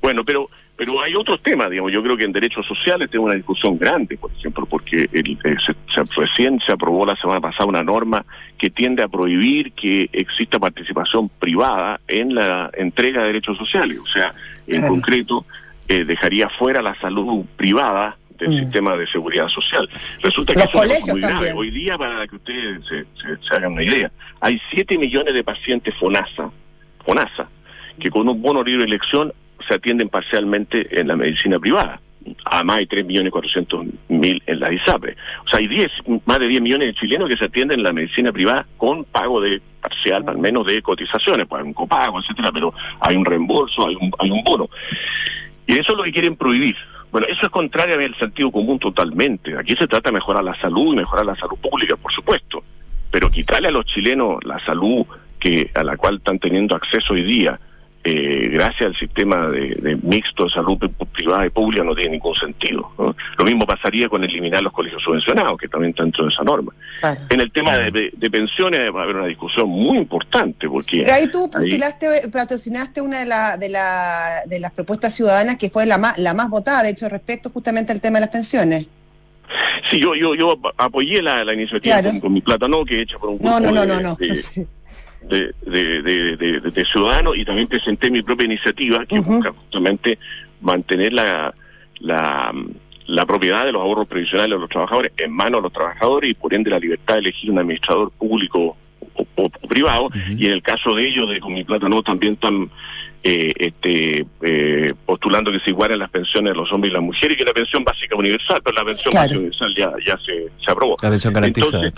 [0.02, 1.92] bueno, pero pero hay otros temas, digamos.
[1.92, 6.20] Yo creo que en derechos sociales tengo una discusión grande, por ejemplo, porque el, se,
[6.20, 8.24] recién se aprobó la semana pasada una norma
[8.58, 13.98] que tiende a prohibir que exista participación privada en la entrega de derechos sociales.
[14.00, 14.32] O sea,
[14.66, 15.44] en concreto,
[15.88, 18.58] eh, dejaría fuera la salud privada del mm.
[18.64, 19.88] sistema de seguridad social.
[20.20, 21.52] Resulta que eso es muy grave.
[21.54, 24.10] Hoy día, para que ustedes se, hagan una idea,
[24.40, 26.50] hay 7 millones de pacientes FONASA,
[27.04, 27.48] FONASA,
[27.98, 29.32] que con un bono libre de elección
[29.66, 32.00] se atienden parcialmente en la medicina privada.
[32.46, 35.14] Además hay 3 millones 400 mil en la ISAPRE.
[35.44, 35.90] O sea, hay 10,
[36.24, 39.40] más de 10 millones de chilenos que se atienden en la medicina privada con pago
[39.40, 43.86] de parcial, al menos de cotizaciones, pues hay un copago, etcétera, pero hay un reembolso,
[43.86, 44.68] hay un, hay un bono.
[45.66, 46.76] Y eso es lo que quieren prohibir.
[47.10, 49.56] Bueno, eso es contrario al sentido común totalmente.
[49.56, 52.64] Aquí se trata de mejorar la salud y mejorar la salud pública, por supuesto.
[53.10, 55.06] Pero quitarle a los chilenos la salud
[55.38, 57.58] que a la cual están teniendo acceso hoy día,
[58.06, 60.78] eh, gracias al sistema de, mixto de salud
[61.12, 62.92] privada y pública no tiene ningún sentido.
[63.38, 66.72] Lo mismo pasaría con eliminar los colegios subvencionados, que también están dentro de esa norma.
[67.30, 71.00] En el tema de, pensiones va a haber una discusión muy importante, porque...
[71.02, 75.70] Pero ahí tú postulaste, patrocinaste una de, la, de, la, de las propuestas ciudadanas que
[75.70, 78.86] fue la más, la más votada, de hecho, respecto justamente al tema de las pensiones.
[79.90, 83.38] Sí, yo yo yo apoyé la, iniciativa con, mi plata, no que hecha por un
[83.38, 84.66] grupo no, no, no, no, de,
[85.28, 90.18] de, de, ciudadanos y también presenté mi propia iniciativa que busca justamente
[90.60, 91.54] mantener la,
[92.00, 92.52] la,
[93.06, 96.34] la, propiedad de los ahorros previsionales de los trabajadores en manos de los trabajadores y
[96.34, 98.76] por ende la libertad de elegir un administrador público
[99.36, 100.08] o, privado.
[100.36, 102.70] Y en el caso de ellos de con mi plata no también están
[103.22, 107.34] eh, este, eh, postulando que se igualen las pensiones de los hombres y las mujeres
[107.34, 110.70] y que la pensión básica universal pero la pensión básica universal ya, ya se, se
[110.70, 110.96] aprobó.
[111.02, 111.90] La pensión garantizada eh,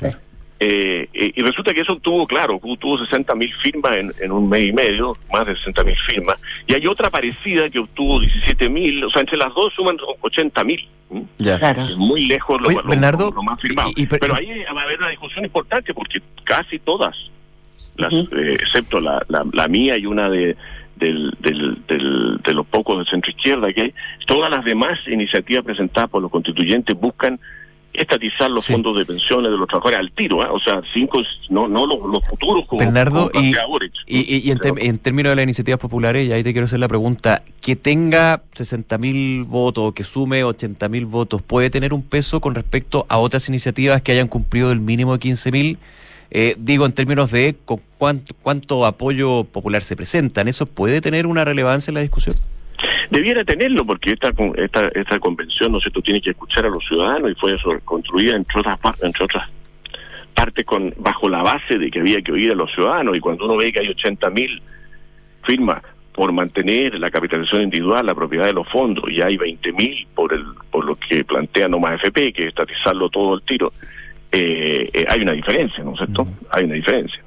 [0.58, 4.72] eh, y resulta que eso obtuvo, claro, obtuvo 60 mil firmas en, un mes y
[4.72, 6.38] medio, más de 60 mil firmas.
[6.66, 10.64] Y hay otra parecida que obtuvo 17 mil, o sea, entre las dos suman 80
[10.64, 10.88] mil.
[11.38, 11.58] Ya.
[11.58, 11.86] Claro.
[11.96, 12.70] muy lejos lo,
[13.42, 13.92] más firmado.
[14.18, 17.14] pero ahí va a haber una discusión importante porque casi todas,
[17.96, 20.56] las, eh, excepto la, la, mía y una de,
[20.96, 23.94] del, del, del, de los pocos de centro izquierda que hay,
[24.26, 27.38] todas las demás iniciativas presentadas por los constituyentes buscan
[27.96, 30.48] estatizar los fondos de pensiones de los trabajadores al tiro, ¿eh?
[30.50, 31.20] o sea, cinco,
[31.50, 33.54] no, no los, futuros como, Bernardo, y,
[34.06, 37.76] y, en, términos de las iniciativas populares, y ahí te quiero hacer la pregunta, que
[37.76, 43.06] tenga 60 mil votos, que sume 80 mil votos, ¿puede tener un peso con respecto
[43.08, 45.78] a otras iniciativas que hayan cumplido el mínimo de 15 mil?
[46.30, 47.56] Eh, digo, en términos de
[47.98, 52.34] cuánto, cuánto apoyo popular se presentan, ¿eso puede tener una relevancia en la discusión?
[53.10, 56.84] Debiera tenerlo porque esta esta, esta convención, no sé, tú tienes que escuchar a los
[56.86, 59.48] ciudadanos y fue construida entre otras partes, entre otras
[60.34, 63.46] partes con bajo la base de que había que oír a los ciudadanos y cuando
[63.46, 64.62] uno ve que hay 80 mil
[65.44, 70.06] firmas por mantener la capitalización individual, la propiedad de los fondos, y hay 20 mil
[70.14, 73.72] por el por lo que plantea Nomás FP, que es estatizarlo todo el tiro,
[74.32, 76.26] eh, eh, hay una diferencia, ¿no es cierto?
[76.50, 77.22] Hay una diferencia.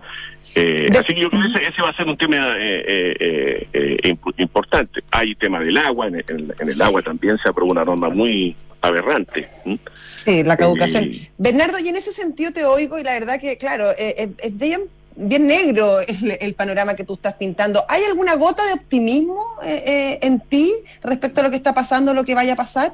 [0.56, 5.02] Eh, así que yo creo que ese, va a ser un tema eh, eh, importante.
[5.12, 9.48] Hay tema del agua, en, el agua también se aprobó una norma muy aberrante.
[9.92, 11.12] Sí, la caducación.
[11.38, 14.82] Bernardo, y en ese sentido te oigo y la verdad que, claro, es bien,
[15.16, 16.00] bien negro
[16.40, 17.82] el, panorama que tú estás pintando.
[17.88, 20.72] ¿Hay alguna gota de optimismo en ti
[21.04, 22.94] respecto a lo que está pasando, lo que vaya a pasar?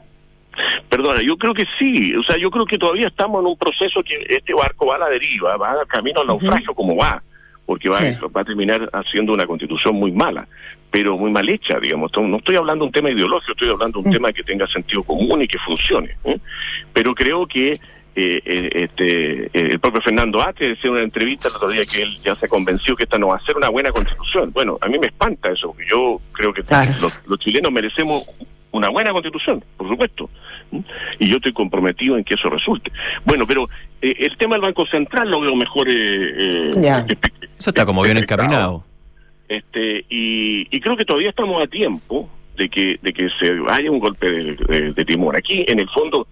[0.89, 4.01] Perdona, yo creo que sí, o sea, yo creo que todavía estamos en un proceso
[4.01, 7.21] que este barco va a la deriva, va camino al naufragio como va
[7.65, 7.99] porque va,
[8.35, 10.47] va, a terminar haciendo una constitución muy mala,
[10.91, 12.11] pero muy mal hecha, digamos.
[12.15, 14.13] No estoy hablando de un tema ideológico, estoy hablando de un mm.
[14.13, 16.15] tema que tenga sentido común y que funcione.
[16.23, 16.39] ¿eh?
[16.93, 20.63] Pero creo que eh, eh, este, el propio Fernando H.
[20.63, 23.27] decía en una entrevista el otro día que él ya se convenció que esta no
[23.27, 24.51] va a ser una buena constitución.
[24.53, 26.63] Bueno, a mí me espanta eso, porque yo creo que
[27.27, 28.23] los chilenos merecemos
[28.71, 30.29] una buena constitución, por supuesto.
[31.19, 32.91] Y yo estoy comprometido en que eso resulte.
[33.23, 33.69] Bueno, pero
[34.01, 35.87] eh, el tema del Banco Central lo veo mejor.
[35.89, 37.17] Eh, eh
[37.57, 38.83] eso está como bien encaminado.
[39.47, 43.99] Este, y, creo que todavía estamos a tiempo de que, de que se haya un
[43.99, 45.35] golpe de, timón.
[45.35, 46.27] Aquí, en el fondo,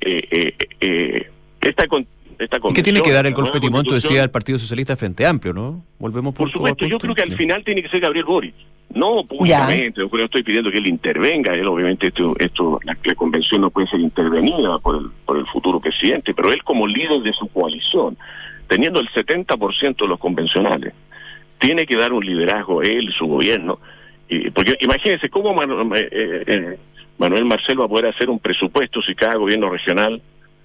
[0.00, 1.30] eh, eh,
[1.60, 1.86] esta,
[2.38, 4.96] esta ¿Y qué tiene que dar el golpe de timón, tú decías, el Partido Socialista
[4.96, 5.84] Frente Amplio, no?
[5.98, 8.54] Volvemos por, por supuesto, yo creo que al final tiene que ser Gabriel Boric.
[8.94, 13.70] No públicamente, yo estoy pidiendo que él intervenga, él obviamente esto, esto la, convención no
[13.70, 17.48] puede ser intervenida por el, por el futuro presidente, pero él como líder de su
[17.48, 18.18] coalición,
[18.68, 20.92] teniendo el 70% de los convencionales,
[21.58, 23.78] tiene que dar un liderazgo él y su gobierno,
[24.28, 26.78] y, porque imagínense cómo eh, eh,
[27.16, 30.20] Manuel Marcelo va a poder hacer un presupuesto si cada gobierno regional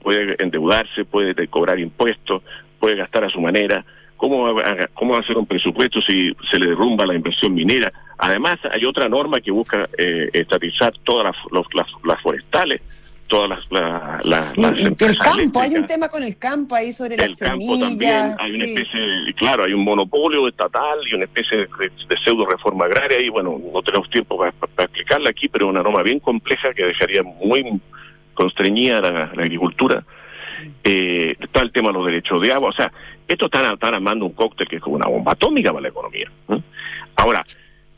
[0.08, 2.42] puede endeudarse, puede cobrar impuestos,
[2.80, 3.84] puede gastar a su manera,
[4.16, 7.54] ¿Cómo va, a, ¿Cómo va a hacer un presupuesto si se le derrumba la inversión
[7.54, 7.92] minera?
[8.18, 11.66] Además, hay otra norma que busca eh, estatizar todas las,
[12.06, 12.82] las, forestales,
[13.28, 17.38] todas las, las, El campo, hay un tema con el campo ahí sobre el las
[17.38, 22.46] campo También, hay una especie, claro, hay un monopolio estatal y una especie de, pseudo
[22.46, 24.54] reforma agraria y bueno, no tenemos tiempo para,
[24.86, 27.80] explicarla aquí, pero es una norma bien compleja que dejaría muy
[28.38, 30.04] constreñida la, agricultura.
[30.84, 32.92] Eh, está el tema de los derechos de agua, o sea,
[33.28, 36.32] esto están, están armando un cóctel que es como una bomba atómica para la economía.
[37.16, 37.44] Ahora,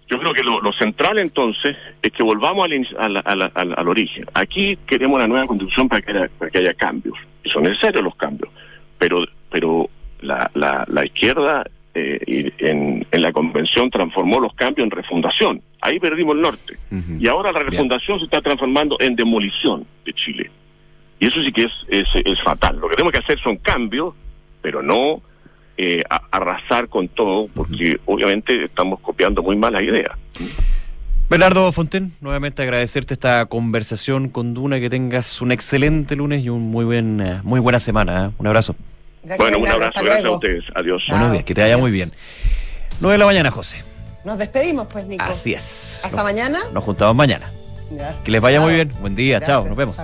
[0.07, 2.67] yo creo que lo, central entonces es que volvamos
[2.97, 4.25] al, origen.
[4.33, 7.15] Aquí queremos una nueva constitución para que haya, para que haya cambios.
[7.43, 8.49] Y son necesarios los cambios.
[8.97, 9.87] Pero, pero
[10.21, 11.63] la, la, la izquierda
[11.93, 15.61] eh, en, en, la convención transformó los cambios en refundación.
[15.81, 16.77] Ahí perdimos el norte.
[17.19, 20.51] Y ahora la refundación se está transformando en demolición de Chile.
[21.19, 22.77] Y eso sí que es, es, es fatal.
[22.79, 24.13] Lo que tenemos que hacer son cambios
[24.61, 25.21] pero no
[25.77, 30.17] eh, arrasar con todo, porque obviamente estamos copiando muy mala idea.
[31.29, 36.61] Bernardo Fonten, nuevamente agradecerte esta conversación con Duna, que tengas un excelente lunes y un
[36.69, 38.25] muy buen, eh, muy buena semana.
[38.25, 38.31] ¿eh?
[38.37, 38.75] Un abrazo.
[39.37, 40.63] Bueno, un abrazo, gracias a ustedes.
[40.75, 41.03] Adiós.
[41.09, 42.09] Buenos días, que te vaya muy bien.
[42.99, 43.83] 9 de la mañana, José.
[44.23, 45.23] Nos despedimos, pues, Nico.
[45.23, 46.01] Así es.
[46.03, 46.59] Hasta mañana.
[46.73, 47.49] Nos juntamos mañana.
[48.23, 48.91] Que les vaya muy bien.
[48.99, 49.97] Buen día, chao, nos vemos.